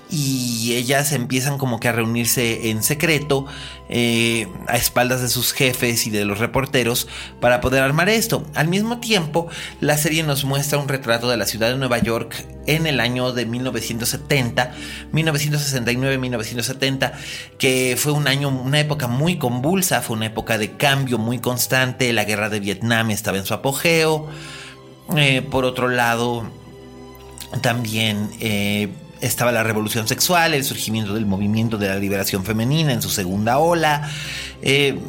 y 0.10 0.76
ellas 0.76 1.12
empiezan 1.12 1.58
como 1.58 1.80
que 1.80 1.88
a 1.88 1.92
reunirse 1.92 2.70
en 2.70 2.84
secreto 2.84 3.46
eh, 3.90 4.48
a 4.68 4.78
espaldas 4.78 5.22
de 5.22 5.30
sus 5.30 5.52
jefes 5.52 6.08
y 6.08 6.10
de 6.10 6.26
los 6.26 6.40
reporteros 6.40 7.08
para 7.40 7.62
poder 7.62 7.84
armar 7.84 8.10
esto. 8.10 8.46
Al 8.54 8.68
mismo 8.68 9.00
tiempo, 9.00 9.48
la 9.82 9.98
serie 9.98 10.24
nos 10.24 10.46
muestra 10.46 10.78
un 10.78 10.88
retrato 10.88 11.30
de 11.30 11.38
la 11.38 11.46
ciudad 11.46 11.70
de 11.70 11.78
Nueva 11.78 12.00
York 12.00 12.46
en 12.68 12.88
el 12.88 13.00
año 13.00 13.32
de 13.32 13.46
1970, 13.46 14.74
1969-1970, 15.12 17.14
que 17.58 17.96
fue 17.98 18.12
un 18.12 18.28
año, 18.28 18.50
una 18.50 18.80
época 18.80 19.08
muy 19.08 19.38
convulsa, 19.38 20.02
fue 20.02 20.18
una 20.18 20.28
época 20.28 20.58
de 20.58 20.78
cambio 20.78 21.18
muy 21.18 21.40
constante, 21.40 22.14
la 22.14 22.26
guerra 22.26 22.50
de 22.50 22.60
Vietnam 22.60 23.12
estaba 23.12 23.38
en 23.38 23.46
su 23.46 23.54
apogeo. 23.54 24.28
Eh, 25.16 25.44
por 25.44 25.66
otro 25.66 25.88
lado, 25.88 26.50
también 27.62 28.32
eh, 28.40 28.90
estaba 29.22 29.52
la 29.52 29.64
revolución 29.64 30.08
sexual, 30.08 30.54
el 30.54 30.64
surgimiento 30.64 31.14
del 31.14 31.26
movimiento 31.26 31.78
de 31.78 31.88
la 31.88 31.96
liberación 31.96 32.44
femenina 32.44 32.94
en 32.94 33.02
su 33.02 33.10
segunda 33.10 33.58
ola. 33.58 34.10
Eh, 34.62 35.00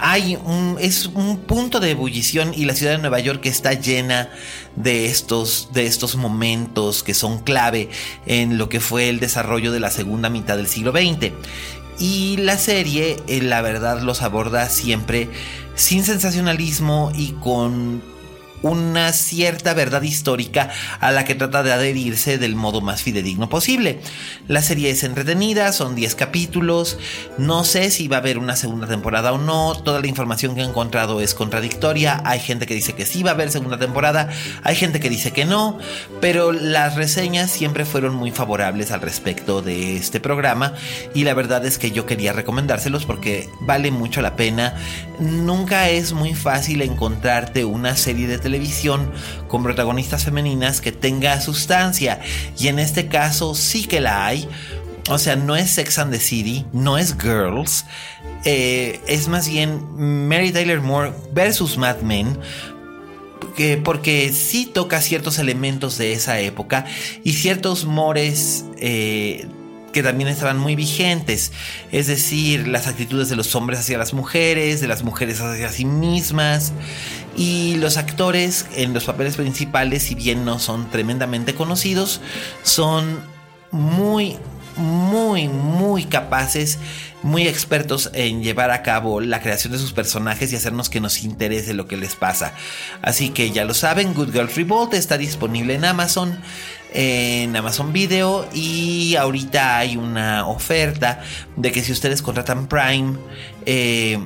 hay 0.00 0.36
un, 0.36 0.76
es 0.80 1.06
un 1.06 1.38
punto 1.38 1.80
de 1.80 1.90
ebullición 1.90 2.52
y 2.54 2.64
la 2.64 2.74
ciudad 2.74 2.92
de 2.92 2.98
Nueva 2.98 3.20
York 3.20 3.44
está 3.46 3.72
llena 3.72 4.30
de 4.76 5.06
estos, 5.06 5.70
de 5.72 5.86
estos 5.86 6.16
momentos 6.16 7.02
que 7.02 7.14
son 7.14 7.40
clave 7.40 7.88
en 8.26 8.58
lo 8.58 8.68
que 8.68 8.80
fue 8.80 9.08
el 9.08 9.18
desarrollo 9.18 9.72
de 9.72 9.80
la 9.80 9.90
segunda 9.90 10.28
mitad 10.30 10.56
del 10.56 10.68
siglo 10.68 10.92
XX. 10.92 11.32
Y 11.98 12.36
la 12.36 12.56
serie, 12.58 13.16
eh, 13.26 13.42
la 13.42 13.60
verdad, 13.60 14.00
los 14.02 14.22
aborda 14.22 14.68
siempre 14.68 15.28
sin 15.74 16.04
sensacionalismo 16.04 17.10
y 17.14 17.32
con 17.32 18.02
una 18.62 19.12
cierta 19.12 19.74
verdad 19.74 20.02
histórica 20.02 20.70
a 21.00 21.12
la 21.12 21.24
que 21.24 21.34
trata 21.34 21.62
de 21.62 21.72
adherirse 21.72 22.38
del 22.38 22.54
modo 22.54 22.80
más 22.80 23.02
fidedigno 23.02 23.48
posible. 23.48 24.00
La 24.46 24.62
serie 24.62 24.90
es 24.90 25.04
entretenida, 25.04 25.72
son 25.72 25.94
10 25.94 26.14
capítulos, 26.14 26.98
no 27.38 27.64
sé 27.64 27.90
si 27.90 28.08
va 28.08 28.16
a 28.16 28.20
haber 28.20 28.38
una 28.38 28.56
segunda 28.56 28.86
temporada 28.86 29.32
o 29.32 29.38
no, 29.38 29.74
toda 29.74 30.00
la 30.00 30.06
información 30.06 30.54
que 30.54 30.62
he 30.62 30.64
encontrado 30.64 31.20
es 31.20 31.34
contradictoria, 31.34 32.22
hay 32.24 32.40
gente 32.40 32.66
que 32.66 32.74
dice 32.74 32.94
que 32.94 33.06
sí 33.06 33.22
va 33.22 33.30
a 33.30 33.34
haber 33.34 33.50
segunda 33.50 33.78
temporada, 33.78 34.28
hay 34.62 34.76
gente 34.76 35.00
que 35.00 35.10
dice 35.10 35.32
que 35.32 35.44
no, 35.44 35.78
pero 36.20 36.52
las 36.52 36.96
reseñas 36.96 37.50
siempre 37.50 37.84
fueron 37.84 38.14
muy 38.14 38.30
favorables 38.30 38.90
al 38.90 39.00
respecto 39.00 39.62
de 39.62 39.96
este 39.96 40.20
programa 40.20 40.74
y 41.14 41.24
la 41.24 41.34
verdad 41.34 41.64
es 41.64 41.78
que 41.78 41.90
yo 41.90 42.06
quería 42.06 42.32
recomendárselos 42.32 43.04
porque 43.04 43.48
vale 43.60 43.90
mucho 43.90 44.22
la 44.22 44.36
pena, 44.36 44.74
nunca 45.20 45.88
es 45.90 46.12
muy 46.12 46.34
fácil 46.34 46.82
encontrarte 46.82 47.64
una 47.64 47.96
serie 47.96 48.26
de 48.26 48.38
televisión 48.48 49.10
con 49.46 49.62
protagonistas 49.62 50.24
femeninas 50.24 50.80
que 50.80 50.90
tenga 50.90 51.40
sustancia. 51.40 52.20
Y 52.58 52.68
en 52.68 52.78
este 52.78 53.08
caso 53.08 53.54
sí 53.54 53.84
que 53.84 54.00
la 54.00 54.26
hay. 54.26 54.48
O 55.10 55.18
sea, 55.18 55.36
no 55.36 55.56
es 55.56 55.70
Sex 55.70 55.98
and 55.98 56.12
the 56.12 56.20
City, 56.20 56.64
no 56.72 56.96
es 56.98 57.14
Girls. 57.20 57.84
Eh, 58.44 59.00
es 59.06 59.28
más 59.28 59.48
bien 59.48 60.26
Mary 60.28 60.50
Tyler 60.50 60.80
Moore 60.80 61.12
versus 61.32 61.76
Mad 61.76 62.00
Men. 62.00 62.38
Porque, 63.84 64.32
sí 64.32 64.66
toca 64.66 65.00
ciertos 65.00 65.38
elementos 65.40 65.98
de 65.98 66.12
esa 66.12 66.38
época 66.38 66.86
y 67.24 67.32
ciertos 67.32 67.86
mores 67.86 68.64
eh, 68.78 69.48
que 69.92 70.02
también 70.02 70.28
estaban 70.28 70.58
muy 70.58 70.76
vigentes, 70.76 71.52
es 71.90 72.06
decir, 72.06 72.68
las 72.68 72.86
actitudes 72.86 73.28
de 73.28 73.36
los 73.36 73.54
hombres 73.54 73.80
hacia 73.80 73.98
las 73.98 74.12
mujeres, 74.12 74.80
de 74.80 74.86
las 74.86 75.02
mujeres 75.02 75.40
hacia 75.40 75.72
sí 75.72 75.84
mismas, 75.84 76.72
y 77.36 77.76
los 77.76 77.96
actores 77.96 78.66
en 78.74 78.94
los 78.94 79.04
papeles 79.04 79.36
principales, 79.36 80.02
si 80.02 80.14
bien 80.14 80.44
no 80.44 80.58
son 80.58 80.90
tremendamente 80.90 81.54
conocidos, 81.54 82.20
son 82.62 83.20
muy 83.70 84.36
muy, 84.78 85.48
muy 85.48 86.04
capaces, 86.04 86.78
muy 87.22 87.46
expertos 87.48 88.10
en 88.14 88.42
llevar 88.42 88.70
a 88.70 88.82
cabo 88.82 89.20
la 89.20 89.40
creación 89.40 89.72
de 89.72 89.78
sus 89.78 89.92
personajes 89.92 90.52
y 90.52 90.56
hacernos 90.56 90.88
que 90.88 91.00
nos 91.00 91.22
interese 91.24 91.74
lo 91.74 91.86
que 91.86 91.96
les 91.96 92.14
pasa. 92.14 92.54
Así 93.02 93.30
que 93.30 93.50
ya 93.50 93.64
lo 93.64 93.74
saben, 93.74 94.14
Good 94.14 94.32
Girls 94.32 94.54
Revolt 94.54 94.94
está 94.94 95.18
disponible 95.18 95.74
en 95.74 95.84
Amazon 95.84 96.38
en 96.94 97.54
Amazon 97.54 97.92
Video 97.92 98.48
y 98.54 99.14
ahorita 99.16 99.76
hay 99.76 99.98
una 99.98 100.46
oferta 100.46 101.20
de 101.56 101.70
que 101.70 101.82
si 101.82 101.92
ustedes 101.92 102.22
contratan 102.22 102.66
Prime 102.66 103.14
eh, 103.66 104.18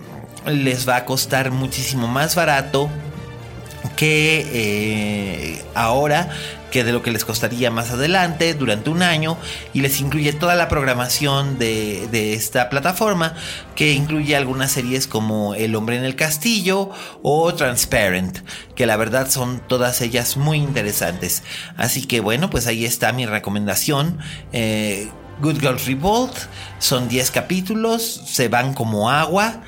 les 0.46 0.88
va 0.88 0.96
a 0.96 1.04
costar 1.04 1.50
muchísimo 1.50 2.08
más 2.08 2.34
barato 2.34 2.90
que 3.96 4.46
eh, 4.52 5.64
ahora 5.74 6.30
que 6.70 6.84
de 6.84 6.92
lo 6.92 7.02
que 7.02 7.12
les 7.12 7.24
costaría 7.24 7.70
más 7.70 7.90
adelante 7.90 8.54
durante 8.54 8.88
un 8.88 9.02
año 9.02 9.36
y 9.74 9.82
les 9.82 10.00
incluye 10.00 10.32
toda 10.32 10.56
la 10.56 10.68
programación 10.68 11.58
de, 11.58 12.08
de, 12.10 12.32
esta 12.32 12.70
plataforma 12.70 13.34
que 13.76 13.92
incluye 13.92 14.34
algunas 14.34 14.72
series 14.72 15.06
como 15.06 15.54
El 15.54 15.76
hombre 15.76 15.98
en 15.98 16.04
el 16.04 16.16
castillo 16.16 16.90
o 17.22 17.52
Transparent 17.54 18.38
que 18.74 18.86
la 18.86 18.96
verdad 18.96 19.30
son 19.30 19.60
todas 19.68 20.00
ellas 20.00 20.38
muy 20.38 20.56
interesantes. 20.56 21.42
Así 21.76 22.06
que 22.06 22.20
bueno 22.20 22.48
pues 22.48 22.66
ahí 22.66 22.86
está 22.86 23.12
mi 23.12 23.26
recomendación 23.26 24.18
eh, 24.52 25.10
Good 25.40 25.60
Girls 25.60 25.86
Revolt 25.86 26.34
son 26.78 27.08
10 27.08 27.30
capítulos 27.30 28.22
se 28.26 28.48
van 28.48 28.72
como 28.72 29.10
agua 29.10 29.60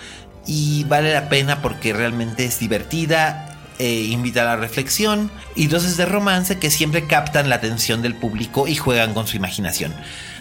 y 0.47 0.85
vale 0.85 1.13
la 1.13 1.29
pena 1.29 1.63
porque 1.63 1.93
realmente 1.93 2.45
es 2.45 2.59
divertida 2.59 3.55
eh, 3.81 4.07
invita 4.11 4.43
a 4.43 4.45
la 4.45 4.57
reflexión 4.57 5.33
y 5.57 5.67
dosis 5.67 5.97
de 5.97 6.07
romance 6.07 6.61
que 6.61 6.71
siempre 6.71 7.09
captan 7.09 7.49
la 7.49 7.57
atención 7.57 8.03
del 8.03 8.15
público 8.15 8.69
y 8.69 8.77
juegan 8.77 9.15
con 9.15 9.27
su 9.27 9.37
imaginación. 9.37 9.93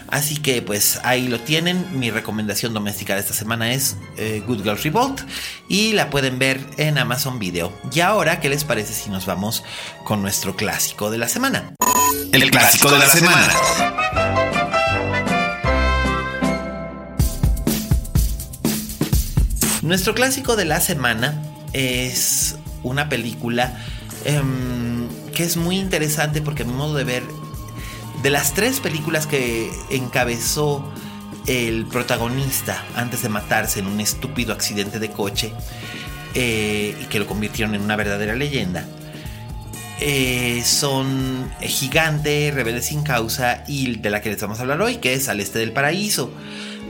Así 0.08 0.36
que 0.36 0.62
pues 0.62 1.00
ahí 1.02 1.26
lo 1.26 1.40
tienen. 1.40 1.98
Mi 1.98 2.12
recomendación 2.12 2.74
doméstica 2.74 3.14
de 3.14 3.20
esta 3.20 3.34
semana 3.34 3.72
es 3.72 3.96
eh, 4.18 4.40
Good 4.46 4.62
Girls 4.62 4.84
Revolt 4.84 5.22
y 5.68 5.94
la 5.94 6.10
pueden 6.10 6.38
ver 6.38 6.60
en 6.76 6.96
Amazon 6.96 7.40
Video. 7.40 7.76
Y 7.92 8.00
ahora, 8.00 8.38
¿qué 8.38 8.48
les 8.48 8.62
parece 8.62 8.92
si 8.92 9.10
nos 9.10 9.26
vamos 9.26 9.64
con 10.04 10.22
nuestro 10.22 10.54
clásico 10.54 11.10
de 11.10 11.18
la 11.18 11.28
semana? 11.28 11.74
El, 12.30 12.50
clásico, 12.52 12.88
de 12.88 12.98
la, 12.98 13.06
semana. 13.08 14.52
Nuestro 19.84 20.14
clásico 20.14 20.56
de 20.56 20.64
la 20.64 20.80
semana 20.80 21.42
es 21.74 22.56
una 22.82 23.10
película 23.10 23.78
em, 24.24 25.06
que 25.34 25.44
es 25.44 25.58
muy 25.58 25.78
interesante 25.78 26.40
porque 26.40 26.62
a 26.62 26.66
mi 26.66 26.72
modo 26.72 26.94
de 26.94 27.04
ver, 27.04 27.22
de 28.22 28.30
las 28.30 28.54
tres 28.54 28.80
películas 28.80 29.26
que 29.26 29.70
encabezó 29.90 30.90
el 31.46 31.84
protagonista 31.84 32.82
antes 32.96 33.20
de 33.20 33.28
matarse 33.28 33.80
en 33.80 33.86
un 33.86 34.00
estúpido 34.00 34.54
accidente 34.54 34.98
de 34.98 35.10
coche 35.10 35.52
eh, 36.32 36.96
y 37.02 37.04
que 37.04 37.18
lo 37.18 37.26
convirtieron 37.26 37.74
en 37.74 37.82
una 37.82 37.96
verdadera 37.96 38.34
leyenda, 38.34 38.86
eh, 40.00 40.62
son 40.64 41.52
Gigante, 41.60 42.50
Rebelde 42.54 42.80
sin 42.80 43.02
causa 43.02 43.64
y 43.68 43.96
de 43.96 44.08
la 44.08 44.22
que 44.22 44.30
les 44.30 44.40
vamos 44.40 44.60
a 44.60 44.62
hablar 44.62 44.80
hoy, 44.80 44.96
que 44.96 45.12
es 45.12 45.28
Al 45.28 45.40
Este 45.40 45.58
del 45.58 45.72
Paraíso. 45.72 46.32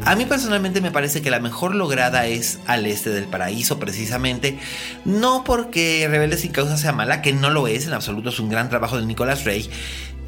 A 0.02 0.16
mí 0.16 0.26
personalmente 0.26 0.82
me 0.82 0.90
parece 0.90 1.22
que 1.22 1.30
la 1.30 1.40
mejor 1.40 1.74
lograda 1.74 2.26
es 2.26 2.58
Al 2.66 2.86
Este 2.86 3.10
del 3.10 3.24
Paraíso, 3.24 3.78
precisamente. 3.78 4.58
No 5.04 5.44
porque 5.44 6.06
Rebelde 6.10 6.36
sin 6.36 6.52
causa 6.52 6.76
sea 6.76 6.92
mala, 6.92 7.22
que 7.22 7.32
no 7.32 7.50
lo 7.50 7.68
es, 7.68 7.86
en 7.86 7.94
absoluto 7.94 8.28
es 8.28 8.38
un 8.38 8.50
gran 8.50 8.68
trabajo 8.68 8.98
de 8.98 9.06
Nicolas 9.06 9.44
Rey. 9.44 9.70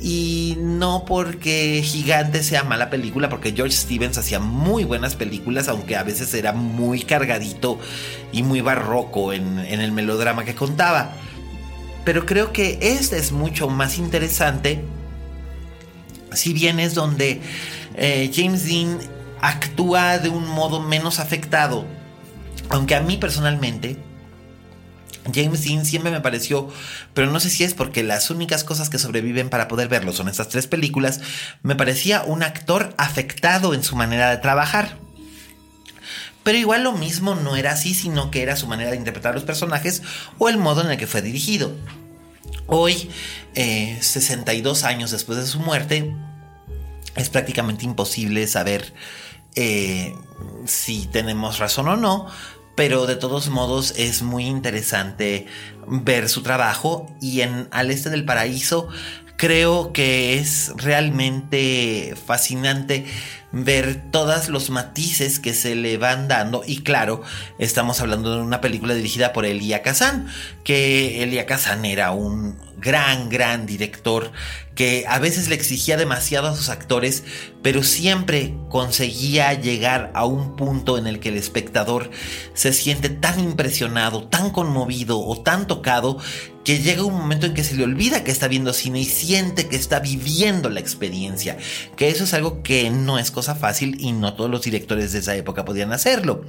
Y 0.01 0.57
no 0.61 1.05
porque 1.07 1.83
Gigante 1.83 2.43
sea 2.43 2.65
mala 2.65 2.91
película, 2.91 3.29
porque 3.29 3.53
George 3.53 3.75
Stevens 3.77 4.19
hacía 4.19 4.39
muy 4.39 4.85
buenas 4.85 5.15
películas, 5.15 5.69
aunque 5.69 5.97
a 5.97 6.03
veces 6.03 6.33
era 6.35 6.53
muy 6.53 7.03
cargadito 7.03 7.79
y 8.33 8.43
muy 8.43 8.61
barroco 8.61 9.33
en, 9.33 9.59
el 9.59 9.93
melodrama 9.93 10.45
que 10.45 10.55
contaba. 10.55 11.13
Pero 12.05 12.25
creo 12.25 12.53
que 12.53 12.79
este 12.81 13.19
es 13.19 13.33
mucho 13.33 13.69
más 13.69 13.99
interesante, 13.99 14.85
si 16.33 16.53
bien 16.53 16.79
es 16.79 16.95
donde 16.95 17.41
eh, 17.95 18.31
James 18.35 18.65
Dean 18.65 19.16
actúa 19.41 20.19
de 20.19 20.29
un 20.29 20.47
modo 20.49 20.81
menos 20.81 21.19
afectado. 21.19 21.85
Aunque 22.69 22.95
a 22.95 23.01
mí 23.01 23.17
personalmente, 23.17 23.99
James 25.33 25.65
Dean 25.65 25.85
siempre 25.85 26.11
me 26.11 26.21
pareció, 26.21 26.69
pero 27.15 27.31
no 27.31 27.41
sé 27.41 27.51
si 27.51 27.65
es 27.65 27.75
porque 27.75 28.03
las 28.03 28.31
únicas 28.31 28.65
cosas 28.65 28.89
que 28.91 28.99
sobreviven 28.99 29.49
para 29.49 29.69
poder 29.69 29.89
verlo 29.89 30.13
son 30.13 30.29
estas 30.29 30.49
tres 30.49 30.67
películas, 30.67 31.21
me 31.63 31.77
parecía 31.77 32.23
un 32.23 32.43
actor 32.43 32.95
afectado 32.99 33.75
en 33.75 33.83
su 33.83 33.97
manera 33.97 34.31
de 34.31 34.39
trabajar. 34.39 34.99
Pero 36.43 36.59
igual 36.59 36.85
lo 36.85 36.93
mismo 36.93 37.35
no 37.35 37.57
era 37.57 37.73
así, 37.73 37.93
sino 37.93 38.31
que 38.31 38.43
era 38.43 38.55
su 38.55 38.69
manera 38.69 38.91
de 38.91 38.97
interpretar 38.97 39.35
los 39.35 39.43
personajes 39.43 40.03
o 40.39 40.49
el 40.49 40.59
modo 40.59 40.83
en 40.83 40.91
el 40.91 40.97
que 40.97 41.09
fue 41.09 41.23
dirigido. 41.23 41.75
Hoy, 42.69 43.11
62 43.55 44.83
eh, 44.83 44.87
años 44.87 45.11
después 45.11 45.39
de 45.39 45.47
su 45.47 45.59
muerte, 45.59 46.15
es 47.17 47.31
prácticamente 47.31 47.85
imposible 47.85 48.47
saber 48.47 48.93
eh, 49.57 50.15
si 50.67 51.07
tenemos 51.07 51.59
razón 51.59 51.89
o 51.89 51.97
no, 51.97 52.27
pero 52.75 53.07
de 53.07 53.17
todos 53.17 53.49
modos 53.49 53.95
es 53.97 54.23
muy 54.23 54.47
interesante 54.47 55.47
ver 55.87 56.29
su 56.29 56.43
trabajo 56.43 57.07
y 57.21 57.41
en 57.41 57.69
Al 57.73 57.91
Este 57.91 58.11
del 58.11 58.25
Paraíso 58.25 58.89
creo 59.37 59.93
que 59.93 60.39
es 60.39 60.73
realmente 60.77 62.15
fascinante 62.27 63.07
ver 63.53 64.11
todos 64.11 64.49
los 64.49 64.71
matices 64.71 65.39
que 65.39 65.55
se 65.55 65.75
le 65.75 65.99
van 65.99 66.29
dando. 66.29 66.63
Y 66.67 66.83
claro, 66.83 67.23
estamos 67.59 68.01
hablando 68.01 68.35
de 68.35 68.43
una 68.43 68.61
película 68.61 68.95
dirigida 68.95 69.33
por 69.33 69.47
Elia 69.47 69.83
Kazan, 69.83 70.27
que 70.65 71.23
Elia 71.23 71.47
Kazan 71.47 71.85
era 71.85 72.11
un 72.13 72.59
gran, 72.79 73.29
gran 73.29 73.67
director 73.67 74.33
que 74.75 75.05
a 75.09 75.19
veces 75.19 75.49
le 75.49 75.55
exigía 75.55 75.97
demasiado 75.97 76.49
a 76.49 76.55
sus 76.55 76.69
actores, 76.69 77.25
pero 77.63 77.83
siempre 77.83 78.55
conseguía 78.69 79.55
llegar 79.55 80.13
a 80.15 80.27
un 80.27 80.55
punto 80.55 80.99
en 80.99 81.07
el 81.07 81.19
que 81.19 81.31
el 81.31 81.39
espectador 81.39 82.11
se 82.53 82.75
siente 82.75 83.09
tan 83.09 83.41
impresionado, 83.41 84.29
tan 84.29 84.51
conmovido 84.51 85.19
o 85.19 85.43
tan 85.43 85.67
tocado 85.67 86.19
que 86.63 86.81
llega 86.81 87.05
un 87.05 87.15
momento 87.15 87.47
en 87.47 87.55
que 87.55 87.65
se 87.65 87.77
le 87.77 87.85
olvida 87.85 88.23
que 88.23 88.31
está 88.31 88.49
viendo 88.49 88.73
cine 88.73 89.01
y 89.01 89.05
siente 89.05 89.69
que 89.69 89.77
está 89.77 90.01
viviendo 90.01 90.69
la 90.69 90.81
experiencia, 90.81 91.57
que 91.97 92.09
eso 92.09 92.25
es 92.25 92.35
algo 92.35 92.63
que 92.63 92.91
no 92.91 93.19
es 93.19 93.31
cosa 93.31 93.55
fácil 93.55 93.97
y 93.99 94.13
no 94.13 94.35
todos 94.35 94.51
los 94.51 94.63
directores 94.63 95.13
de 95.13 95.21
esa 95.21 95.35
época 95.37 95.65
podían 95.65 95.93
hacerlo. 95.93 96.45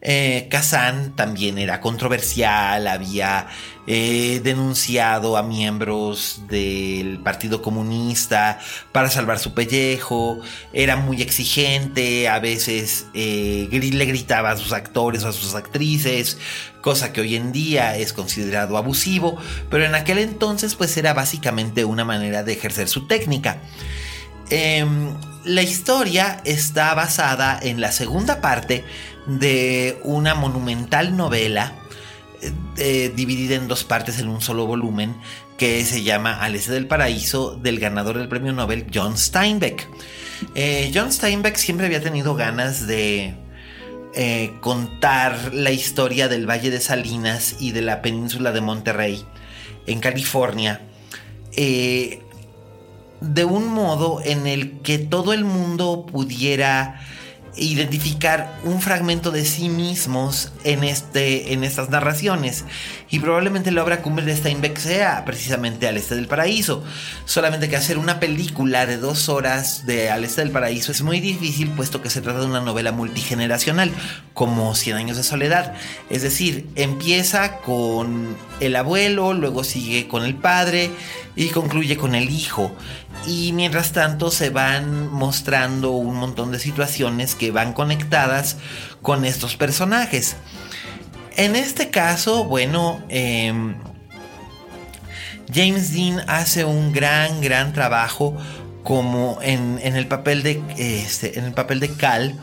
Eh, 0.00 0.46
Kazan 0.48 1.16
también 1.16 1.58
era 1.58 1.80
controversial, 1.80 2.86
había 2.86 3.48
eh, 3.88 4.40
denunciado 4.44 5.36
a 5.36 5.42
miembros 5.42 6.42
del 6.48 7.18
Partido 7.18 7.62
Comunista 7.62 8.60
para 8.92 9.10
salvar 9.10 9.40
su 9.40 9.54
pellejo, 9.54 10.38
era 10.72 10.94
muy 10.94 11.20
exigente, 11.20 12.28
a 12.28 12.38
veces 12.38 13.06
eh, 13.12 13.68
le 13.72 14.04
gritaba 14.04 14.52
a 14.52 14.56
sus 14.56 14.72
actores 14.72 15.24
o 15.24 15.28
a 15.28 15.32
sus 15.32 15.56
actrices, 15.56 16.38
cosa 16.80 17.12
que 17.12 17.20
hoy 17.20 17.34
en 17.34 17.50
día 17.50 17.96
es 17.96 18.12
considerado 18.12 18.76
abusivo, 18.76 19.36
pero 19.68 19.84
en 19.84 19.96
aquel 19.96 20.18
entonces 20.18 20.76
pues 20.76 20.96
era 20.96 21.12
básicamente 21.12 21.84
una 21.84 22.04
manera 22.04 22.44
de 22.44 22.52
ejercer 22.52 22.88
su 22.88 23.08
técnica. 23.08 23.62
Em, 24.50 25.14
la 25.44 25.62
historia 25.62 26.40
está 26.44 26.94
basada 26.94 27.58
en 27.60 27.80
la 27.80 27.90
segunda 27.92 28.40
parte 28.40 28.84
de 29.28 30.00
una 30.04 30.34
monumental 30.34 31.16
novela 31.16 31.74
eh, 32.76 33.12
dividida 33.14 33.56
en 33.56 33.68
dos 33.68 33.84
partes 33.84 34.18
en 34.18 34.28
un 34.28 34.40
solo 34.40 34.66
volumen 34.66 35.14
que 35.56 35.84
se 35.84 36.02
llama 36.02 36.40
Al 36.40 36.54
Este 36.54 36.72
del 36.72 36.86
Paraíso 36.86 37.56
del 37.56 37.78
ganador 37.78 38.16
del 38.16 38.28
premio 38.28 38.52
Nobel 38.52 38.86
John 38.92 39.18
Steinbeck. 39.18 39.86
Eh, 40.54 40.90
John 40.94 41.12
Steinbeck 41.12 41.56
siempre 41.56 41.86
había 41.86 42.00
tenido 42.00 42.34
ganas 42.34 42.86
de 42.86 43.34
eh, 44.14 44.52
contar 44.60 45.52
la 45.52 45.72
historia 45.72 46.28
del 46.28 46.48
Valle 46.48 46.70
de 46.70 46.80
Salinas 46.80 47.56
y 47.60 47.72
de 47.72 47.82
la 47.82 48.00
península 48.00 48.52
de 48.52 48.60
Monterrey 48.60 49.24
en 49.86 50.00
California 50.00 50.82
de 53.20 53.44
un 53.44 53.66
modo 53.66 54.20
en 54.24 54.46
el 54.46 54.78
que 54.80 54.98
todo 54.98 55.32
el 55.32 55.44
mundo 55.44 56.06
pudiera 56.06 57.00
identificar 57.58 58.58
un 58.64 58.80
fragmento 58.80 59.30
de 59.30 59.44
sí 59.44 59.68
mismos 59.68 60.52
en, 60.64 60.84
este, 60.84 61.52
en 61.52 61.64
estas 61.64 61.90
narraciones. 61.90 62.64
Y 63.10 63.18
probablemente 63.20 63.70
la 63.70 63.82
obra 63.82 64.02
cumbre 64.02 64.24
de 64.24 64.36
Steinbeck 64.36 64.78
sea 64.78 65.24
precisamente 65.24 65.88
Al 65.88 65.96
Este 65.96 66.14
del 66.14 66.26
Paraíso. 66.26 66.84
Solamente 67.24 67.68
que 67.68 67.76
hacer 67.76 67.98
una 67.98 68.20
película 68.20 68.86
de 68.86 68.96
dos 68.96 69.28
horas 69.28 69.86
de 69.86 70.10
Al 70.10 70.24
Este 70.24 70.42
del 70.42 70.50
Paraíso 70.50 70.92
es 70.92 71.02
muy 71.02 71.20
difícil, 71.20 71.70
puesto 71.70 72.02
que 72.02 72.10
se 72.10 72.20
trata 72.20 72.40
de 72.40 72.46
una 72.46 72.60
novela 72.60 72.92
multigeneracional, 72.92 73.90
como 74.34 74.74
Cien 74.74 74.96
Años 74.96 75.16
de 75.16 75.22
Soledad. 75.22 75.74
Es 76.10 76.22
decir, 76.22 76.66
empieza 76.74 77.58
con 77.58 78.36
el 78.60 78.76
abuelo, 78.76 79.32
luego 79.32 79.64
sigue 79.64 80.08
con 80.08 80.24
el 80.24 80.34
padre 80.34 80.90
y 81.38 81.50
concluye 81.50 81.96
con 81.96 82.16
el 82.16 82.30
hijo. 82.30 82.72
Y 83.24 83.52
mientras 83.52 83.92
tanto 83.92 84.32
se 84.32 84.50
van 84.50 85.08
mostrando 85.08 85.92
un 85.92 86.16
montón 86.16 86.50
de 86.50 86.58
situaciones 86.58 87.36
que 87.36 87.52
van 87.52 87.74
conectadas 87.74 88.56
con 89.02 89.24
estos 89.24 89.54
personajes. 89.54 90.34
En 91.36 91.54
este 91.54 91.90
caso, 91.90 92.44
bueno, 92.44 93.00
em, 93.08 93.76
James 95.54 95.92
Dean 95.92 96.24
hace 96.26 96.64
un 96.64 96.92
gran, 96.92 97.40
gran 97.40 97.72
trabajo 97.72 98.36
como 98.82 99.38
en, 99.40 99.78
el 99.80 100.08
papel 100.08 100.42
de, 100.42 100.60
este, 100.76 101.38
en 101.38 101.44
el 101.44 101.52
papel 101.52 101.78
de 101.78 101.92
Cal, 101.92 102.34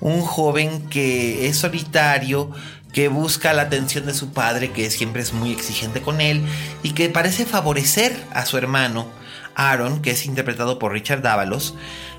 un 0.00 0.20
joven 0.20 0.88
que 0.88 1.48
es 1.48 1.56
solitario, 1.56 2.52
que 2.94 3.08
busca 3.08 3.52
la 3.52 3.62
atención 3.62 4.06
de 4.06 4.14
su 4.14 4.32
padre, 4.32 4.70
que 4.70 4.88
siempre 4.88 5.20
es 5.20 5.32
muy 5.32 5.50
exigente 5.50 6.00
con 6.00 6.20
él, 6.20 6.46
y 6.84 6.92
que 6.92 7.10
parece 7.10 7.44
favorecer 7.44 8.16
a 8.32 8.46
su 8.46 8.56
hermano, 8.56 9.08
Aaron, 9.56 10.00
que 10.00 10.12
es 10.12 10.24
interpretado 10.26 10.78
por 10.78 10.92
Richard 10.92 11.20
Dávalos. 11.20 11.74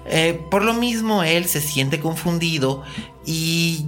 Eh, 0.06 0.40
por 0.52 0.64
lo 0.64 0.74
mismo, 0.74 1.24
él 1.24 1.46
se 1.46 1.62
siente 1.62 2.02
confundido 2.02 2.84
y 3.26 3.86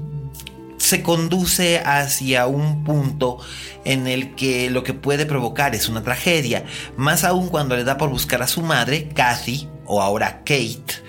se 0.77 1.03
conduce 1.03 1.79
hacia 1.79 2.47
un 2.47 2.85
punto 2.85 3.39
en 3.83 4.07
el 4.07 4.35
que 4.35 4.69
lo 4.69 4.83
que 4.83 4.93
puede 4.93 5.25
provocar 5.25 5.75
es 5.75 5.89
una 5.89 6.03
tragedia, 6.03 6.65
más 6.95 7.25
aún 7.25 7.49
cuando 7.49 7.75
le 7.75 7.83
da 7.83 7.97
por 7.97 8.09
buscar 8.09 8.41
a 8.41 8.47
su 8.47 8.61
madre, 8.61 9.09
Kathy, 9.09 9.67
o 9.85 10.01
ahora 10.01 10.39
Kate, 10.39 11.03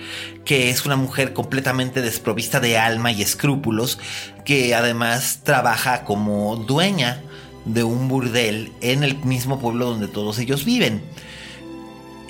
que 0.45 0.71
es 0.71 0.87
una 0.87 0.97
mujer 0.97 1.35
completamente 1.35 2.01
desprovista 2.01 2.59
de 2.59 2.79
alma 2.79 3.13
y 3.13 3.23
escrúpulos, 3.23 3.99
que 4.49 4.75
además 4.75 5.41
trabaja 5.45 6.05
como 6.05 6.57
dueña 6.57 7.21
de 7.67 7.85
un 7.85 8.09
burdel 8.09 8.73
en 8.81 9.05
el 9.05 9.19
mismo 9.19 9.61
pueblo 9.61 9.91
donde 9.91 10.09
todos 10.09 10.39
ellos 10.39 10.65
viven. 10.65 11.03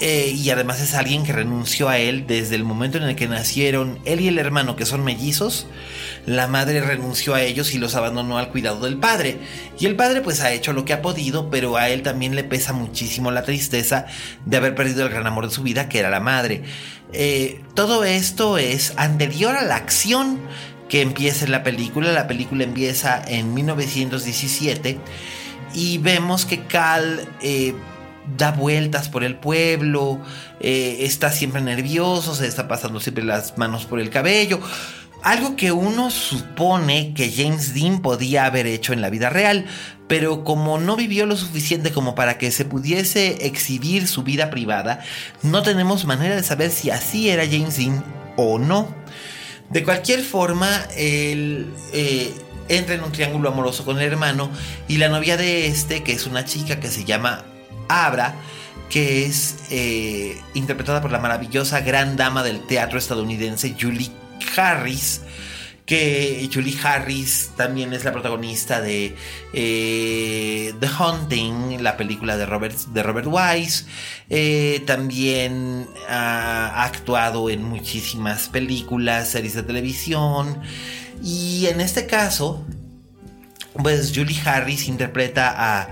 Eh, 0.00 0.32
y 0.36 0.50
además 0.50 0.80
es 0.80 0.94
alguien 0.94 1.22
que 1.22 1.32
renunció 1.32 1.88
a 1.88 1.98
él 1.98 2.26
desde 2.26 2.56
el 2.56 2.64
momento 2.64 2.98
en 2.98 3.04
el 3.04 3.14
que 3.14 3.28
nacieron 3.28 4.00
él 4.04 4.20
y 4.20 4.26
el 4.26 4.38
hermano, 4.38 4.74
que 4.74 4.84
son 4.84 5.04
mellizos. 5.04 5.68
La 6.26 6.48
madre 6.48 6.80
renunció 6.80 7.34
a 7.34 7.42
ellos 7.42 7.72
y 7.72 7.78
los 7.78 7.94
abandonó 7.94 8.36
al 8.36 8.48
cuidado 8.48 8.80
del 8.80 8.96
padre. 8.96 9.38
Y 9.78 9.86
el 9.86 9.94
padre 9.94 10.20
pues 10.20 10.40
ha 10.40 10.50
hecho 10.50 10.72
lo 10.72 10.84
que 10.84 10.94
ha 10.94 11.02
podido, 11.02 11.50
pero 11.50 11.76
a 11.76 11.88
él 11.88 12.02
también 12.02 12.34
le 12.34 12.42
pesa 12.42 12.72
muchísimo 12.72 13.30
la 13.30 13.44
tristeza 13.44 14.06
de 14.44 14.56
haber 14.56 14.74
perdido 14.74 15.06
el 15.06 15.12
gran 15.12 15.28
amor 15.28 15.46
de 15.46 15.54
su 15.54 15.62
vida, 15.62 15.88
que 15.88 16.00
era 16.00 16.10
la 16.10 16.18
madre. 16.18 16.64
Eh, 17.12 17.60
todo 17.74 18.02
esto 18.02 18.58
es 18.58 18.92
anterior 18.96 19.54
a 19.54 19.62
la 19.62 19.76
acción 19.76 20.40
que 20.88 21.02
empieza 21.02 21.46
la 21.46 21.62
película. 21.62 22.12
La 22.12 22.26
película 22.26 22.64
empieza 22.64 23.22
en 23.26 23.54
1917 23.54 24.98
y 25.74 25.98
vemos 25.98 26.44
que 26.46 26.64
Cal... 26.66 27.28
Eh, 27.40 27.74
da 28.36 28.52
vueltas 28.52 29.08
por 29.08 29.24
el 29.24 29.36
pueblo, 29.36 30.20
eh, 30.60 30.98
está 31.00 31.32
siempre 31.32 31.60
nervioso, 31.60 32.34
se 32.34 32.46
está 32.46 32.68
pasando 32.68 33.00
siempre 33.00 33.24
las 33.24 33.56
manos 33.56 33.86
por 33.86 34.00
el 34.00 34.10
cabello. 34.10 34.60
Algo 35.22 35.56
que 35.56 35.72
uno 35.72 36.10
supone 36.10 37.12
que 37.12 37.32
James 37.32 37.74
Dean 37.74 38.00
podía 38.02 38.44
haber 38.44 38.66
hecho 38.66 38.92
en 38.92 39.00
la 39.00 39.10
vida 39.10 39.30
real, 39.30 39.66
pero 40.06 40.44
como 40.44 40.78
no 40.78 40.94
vivió 40.94 41.26
lo 41.26 41.36
suficiente 41.36 41.90
como 41.90 42.14
para 42.14 42.38
que 42.38 42.52
se 42.52 42.64
pudiese 42.64 43.46
exhibir 43.46 44.06
su 44.06 44.22
vida 44.22 44.48
privada, 44.50 45.00
no 45.42 45.62
tenemos 45.62 46.04
manera 46.04 46.36
de 46.36 46.44
saber 46.44 46.70
si 46.70 46.90
así 46.90 47.30
era 47.30 47.44
James 47.46 47.76
Dean 47.76 48.04
o 48.36 48.58
no. 48.58 48.94
De 49.70 49.84
cualquier 49.84 50.22
forma, 50.22 50.68
él 50.96 51.66
eh, 51.92 52.32
entra 52.68 52.94
en 52.94 53.02
un 53.02 53.12
triángulo 53.12 53.50
amoroso 53.50 53.84
con 53.84 53.98
el 53.98 54.04
hermano 54.04 54.50
y 54.88 54.96
la 54.96 55.08
novia 55.08 55.36
de 55.36 55.66
este, 55.66 56.02
que 56.02 56.12
es 56.12 56.26
una 56.26 56.44
chica 56.44 56.80
que 56.80 56.88
se 56.88 57.04
llama 57.04 57.44
Abra, 57.88 58.34
que 58.88 59.26
es 59.26 59.56
eh, 59.70 60.40
interpretada 60.54 61.02
por 61.02 61.10
la 61.10 61.18
maravillosa 61.18 61.80
gran 61.80 62.16
dama 62.16 62.42
del 62.42 62.60
teatro 62.66 62.98
estadounidense 62.98 63.76
Julie 63.78 64.10
Harris. 64.56 65.20
Que 65.88 66.48
Julie 66.52 66.78
Harris 66.82 67.52
también 67.56 67.94
es 67.94 68.04
la 68.04 68.12
protagonista 68.12 68.82
de 68.82 69.16
eh, 69.54 70.74
The 70.78 70.86
Hunting, 70.86 71.82
la 71.82 71.96
película 71.96 72.36
de 72.36 72.44
Robert, 72.44 72.76
de 72.76 73.02
Robert 73.02 73.26
Wise. 73.28 73.86
Eh, 74.28 74.82
también 74.86 75.88
ha 76.08 76.84
actuado 76.84 77.48
en 77.48 77.64
muchísimas 77.64 78.48
películas, 78.50 79.30
series 79.30 79.54
de 79.54 79.62
televisión. 79.62 80.60
Y 81.24 81.66
en 81.66 81.80
este 81.80 82.06
caso, 82.06 82.66
pues 83.82 84.12
Julie 84.14 84.40
Harris 84.44 84.88
interpreta 84.88 85.54
a 85.56 85.90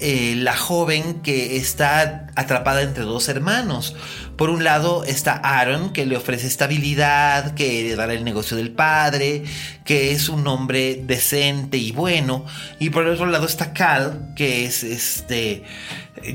eh, 0.00 0.34
la 0.36 0.56
joven 0.56 1.22
que 1.22 1.56
está 1.56 2.28
atrapada 2.36 2.82
entre 2.82 3.02
dos 3.02 3.28
hermanos. 3.28 3.96
Por 4.38 4.50
un 4.50 4.62
lado 4.62 5.02
está 5.02 5.32
Aaron, 5.32 5.92
que 5.92 6.06
le 6.06 6.16
ofrece 6.16 6.46
estabilidad, 6.46 7.56
que 7.56 7.80
heredará 7.80 8.14
el 8.14 8.22
negocio 8.22 8.56
del 8.56 8.70
padre, 8.70 9.42
que 9.84 10.12
es 10.12 10.28
un 10.28 10.46
hombre 10.46 11.02
decente 11.04 11.76
y 11.76 11.90
bueno. 11.90 12.46
Y 12.78 12.90
por 12.90 13.04
el 13.04 13.14
otro 13.14 13.26
lado 13.26 13.46
está 13.46 13.72
Cal, 13.72 14.32
que 14.36 14.64
es 14.64 14.84
este 14.84 15.64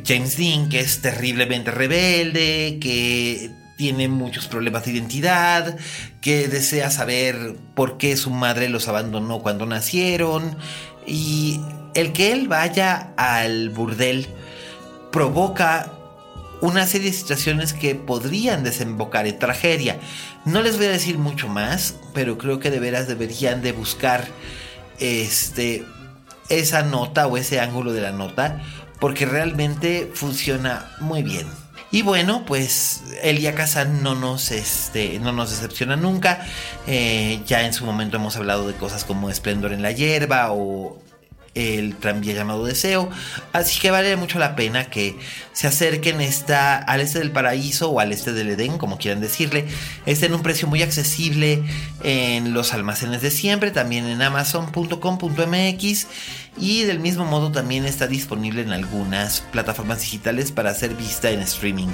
James 0.05 0.35
Dean, 0.35 0.67
que 0.67 0.81
es 0.81 1.01
terriblemente 1.01 1.71
rebelde, 1.71 2.77
que 2.81 3.51
tiene 3.77 4.09
muchos 4.09 4.47
problemas 4.49 4.83
de 4.83 4.91
identidad, 4.91 5.77
que 6.19 6.49
desea 6.49 6.91
saber 6.91 7.55
por 7.73 7.97
qué 7.97 8.17
su 8.17 8.31
madre 8.31 8.67
los 8.67 8.89
abandonó 8.89 9.39
cuando 9.39 9.65
nacieron. 9.65 10.57
Y 11.07 11.61
el 11.95 12.11
que 12.11 12.33
él 12.33 12.49
vaya 12.49 13.13
al 13.15 13.69
burdel 13.69 14.27
provoca 15.09 16.02
una 16.63 16.87
serie 16.87 17.11
de 17.11 17.17
situaciones 17.17 17.73
que 17.73 17.93
podrían 17.93 18.63
desembocar 18.63 19.27
en 19.27 19.37
tragedia. 19.37 19.99
No 20.45 20.61
les 20.61 20.77
voy 20.77 20.85
a 20.85 20.91
decir 20.91 21.17
mucho 21.17 21.49
más, 21.49 21.95
pero 22.13 22.37
creo 22.37 22.59
que 22.59 22.71
de 22.71 22.79
veras 22.79 23.05
deberían 23.05 23.61
de 23.61 23.73
buscar 23.73 24.25
este 24.97 25.85
esa 26.47 26.83
nota 26.83 27.27
o 27.27 27.35
ese 27.35 27.59
ángulo 27.59 27.91
de 27.91 28.01
la 28.01 28.13
nota 28.13 28.61
porque 28.99 29.25
realmente 29.25 30.09
funciona 30.13 30.89
muy 31.01 31.21
bien. 31.21 31.47
Y 31.91 32.01
bueno, 32.01 32.45
pues 32.45 33.03
Elia 33.21 33.55
Kazan 33.55 34.01
no 34.01 34.15
nos, 34.15 34.49
este, 34.51 35.19
no 35.19 35.33
nos 35.33 35.49
decepciona 35.51 35.97
nunca. 35.97 36.45
Eh, 36.87 37.41
ya 37.45 37.65
en 37.65 37.73
su 37.73 37.85
momento 37.85 38.15
hemos 38.15 38.37
hablado 38.37 38.65
de 38.65 38.73
cosas 38.75 39.03
como 39.03 39.29
Esplendor 39.29 39.73
en 39.73 39.81
la 39.81 39.91
hierba 39.91 40.53
o 40.53 40.97
el 41.55 41.95
tranvía 41.95 42.33
llamado 42.33 42.65
Deseo. 42.65 43.09
Así 43.51 43.79
que 43.79 43.91
vale 43.91 44.15
mucho 44.15 44.39
la 44.39 44.55
pena 44.55 44.85
que 44.85 45.17
se 45.51 45.67
acerquen 45.67 46.21
esta, 46.21 46.77
al 46.77 47.01
este 47.01 47.19
del 47.19 47.31
paraíso 47.31 47.89
o 47.89 47.99
al 47.99 48.11
este 48.11 48.33
del 48.33 48.49
Edén, 48.49 48.77
como 48.77 48.97
quieran 48.97 49.21
decirle. 49.21 49.67
Está 50.05 50.25
en 50.25 50.33
un 50.33 50.41
precio 50.41 50.67
muy 50.67 50.81
accesible 50.81 51.63
en 52.03 52.53
los 52.53 52.73
almacenes 52.73 53.21
de 53.21 53.31
siempre, 53.31 53.71
también 53.71 54.05
en 54.07 54.21
amazon.com.mx 54.21 56.07
y 56.57 56.83
del 56.83 56.99
mismo 56.99 57.25
modo 57.25 57.51
también 57.51 57.85
está 57.85 58.07
disponible 58.07 58.61
en 58.61 58.71
algunas 58.71 59.41
plataformas 59.41 60.01
digitales 60.01 60.51
para 60.51 60.73
ser 60.73 60.95
vista 60.95 61.31
en 61.31 61.41
streaming. 61.41 61.89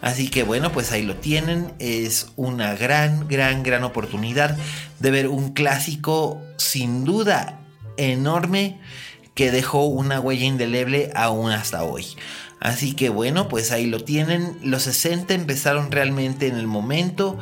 Así 0.00 0.28
que 0.28 0.42
bueno, 0.42 0.72
pues 0.72 0.90
ahí 0.90 1.02
lo 1.02 1.16
tienen. 1.16 1.72
Es 1.78 2.28
una 2.34 2.74
gran, 2.74 3.28
gran, 3.28 3.62
gran 3.62 3.84
oportunidad 3.84 4.56
de 4.98 5.10
ver 5.12 5.28
un 5.28 5.52
clásico 5.52 6.42
sin 6.56 7.04
duda 7.04 7.61
enorme 8.10 8.78
que 9.34 9.50
dejó 9.50 9.86
una 9.86 10.20
huella 10.20 10.44
indeleble 10.44 11.10
aún 11.14 11.50
hasta 11.50 11.84
hoy. 11.84 12.06
Así 12.60 12.94
que 12.94 13.08
bueno, 13.08 13.48
pues 13.48 13.72
ahí 13.72 13.86
lo 13.86 14.00
tienen. 14.00 14.56
Los 14.62 14.84
60 14.84 15.34
empezaron 15.34 15.90
realmente 15.90 16.46
en 16.46 16.56
el 16.56 16.66
momento 16.66 17.38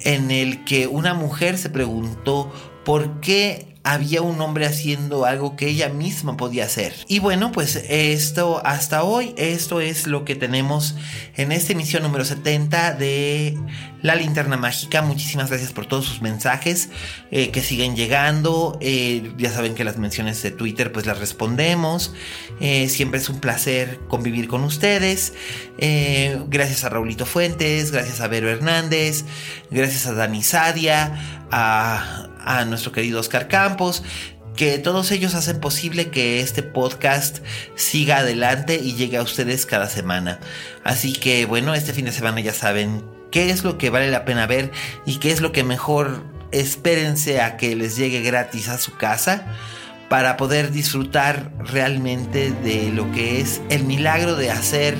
en 0.00 0.30
el 0.30 0.64
que 0.64 0.86
una 0.86 1.12
mujer 1.12 1.58
se 1.58 1.68
preguntó 1.68 2.52
por 2.84 3.20
qué 3.20 3.73
había 3.84 4.22
un 4.22 4.40
hombre 4.40 4.64
haciendo 4.64 5.26
algo 5.26 5.56
que 5.56 5.68
ella 5.68 5.90
misma 5.90 6.38
podía 6.38 6.64
hacer. 6.64 6.94
Y 7.06 7.18
bueno, 7.18 7.52
pues 7.52 7.76
esto 7.76 8.62
hasta 8.64 9.04
hoy, 9.04 9.34
esto 9.36 9.82
es 9.82 10.06
lo 10.06 10.24
que 10.24 10.34
tenemos 10.34 10.96
en 11.36 11.52
esta 11.52 11.74
emisión 11.74 12.02
número 12.02 12.24
70 12.24 12.94
de 12.94 13.58
La 14.00 14.14
Linterna 14.14 14.56
Mágica. 14.56 15.02
Muchísimas 15.02 15.50
gracias 15.50 15.72
por 15.72 15.84
todos 15.84 16.06
sus 16.06 16.22
mensajes 16.22 16.88
eh, 17.30 17.50
que 17.50 17.60
siguen 17.60 17.94
llegando. 17.94 18.78
Eh, 18.80 19.34
ya 19.36 19.52
saben 19.52 19.74
que 19.74 19.84
las 19.84 19.98
menciones 19.98 20.42
de 20.42 20.50
Twitter 20.50 20.90
pues 20.90 21.04
las 21.04 21.18
respondemos. 21.18 22.14
Eh, 22.60 22.88
siempre 22.88 23.20
es 23.20 23.28
un 23.28 23.38
placer 23.38 24.00
convivir 24.08 24.48
con 24.48 24.64
ustedes. 24.64 25.34
gracias 26.48 26.84
a 26.84 26.88
Raulito 26.88 27.26
Fuentes, 27.26 27.90
gracias 27.90 28.22
a 28.22 28.28
Vero 28.28 28.48
Hernández, 28.48 29.26
gracias 29.70 30.06
a 30.06 30.14
Dani 30.14 30.42
Sadia, 30.42 31.44
a 31.50 32.30
a 32.44 32.64
nuestro 32.64 32.92
querido 32.92 33.20
Oscar 33.20 33.48
Campos, 33.48 34.02
que 34.56 34.78
todos 34.78 35.10
ellos 35.10 35.34
hacen 35.34 35.60
posible 35.60 36.10
que 36.10 36.40
este 36.40 36.62
podcast 36.62 37.38
siga 37.74 38.18
adelante 38.18 38.80
y 38.82 38.94
llegue 38.94 39.16
a 39.16 39.22
ustedes 39.22 39.66
cada 39.66 39.88
semana. 39.88 40.38
Así 40.84 41.12
que 41.12 41.46
bueno, 41.46 41.74
este 41.74 41.92
fin 41.92 42.04
de 42.04 42.12
semana 42.12 42.40
ya 42.40 42.52
saben 42.52 43.04
qué 43.30 43.50
es 43.50 43.64
lo 43.64 43.78
que 43.78 43.90
vale 43.90 44.10
la 44.10 44.24
pena 44.24 44.46
ver 44.46 44.70
y 45.06 45.16
qué 45.18 45.32
es 45.32 45.40
lo 45.40 45.52
que 45.52 45.64
mejor 45.64 46.22
espérense 46.52 47.40
a 47.40 47.56
que 47.56 47.74
les 47.74 47.96
llegue 47.96 48.22
gratis 48.22 48.68
a 48.68 48.78
su 48.78 48.96
casa 48.96 49.46
para 50.08 50.36
poder 50.36 50.70
disfrutar 50.70 51.50
realmente 51.58 52.52
de 52.52 52.92
lo 52.92 53.10
que 53.10 53.40
es 53.40 53.60
el 53.70 53.84
milagro 53.84 54.36
de 54.36 54.52
hacer 54.52 54.96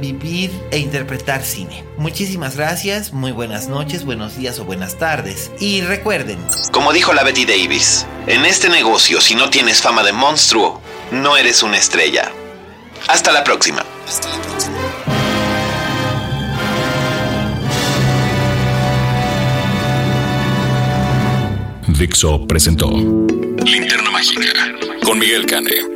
vivir 0.00 0.50
e 0.70 0.78
interpretar 0.78 1.42
cine. 1.42 1.84
Muchísimas 1.96 2.56
gracias, 2.56 3.12
muy 3.12 3.32
buenas 3.32 3.68
noches, 3.68 4.04
buenos 4.04 4.36
días 4.36 4.58
o 4.58 4.64
buenas 4.64 4.98
tardes. 4.98 5.50
Y 5.60 5.80
recuerden, 5.80 6.38
como 6.72 6.92
dijo 6.92 7.12
la 7.12 7.24
Betty 7.24 7.44
Davis, 7.44 8.06
en 8.26 8.44
este 8.44 8.68
negocio 8.68 9.20
si 9.20 9.34
no 9.34 9.50
tienes 9.50 9.82
fama 9.82 10.02
de 10.02 10.12
monstruo, 10.12 10.80
no 11.10 11.36
eres 11.36 11.62
una 11.62 11.78
estrella. 11.78 12.30
Hasta 13.08 13.32
la 13.32 13.44
próxima. 13.44 13.84
Hasta 14.06 14.28
la 14.28 14.42
próxima. 14.42 14.76
Dixo 21.98 22.46
presentó 22.46 22.90
Linterna 22.90 24.10
Mágica 24.10 24.52
con 25.02 25.18
Miguel 25.18 25.46
Cane. 25.46 25.95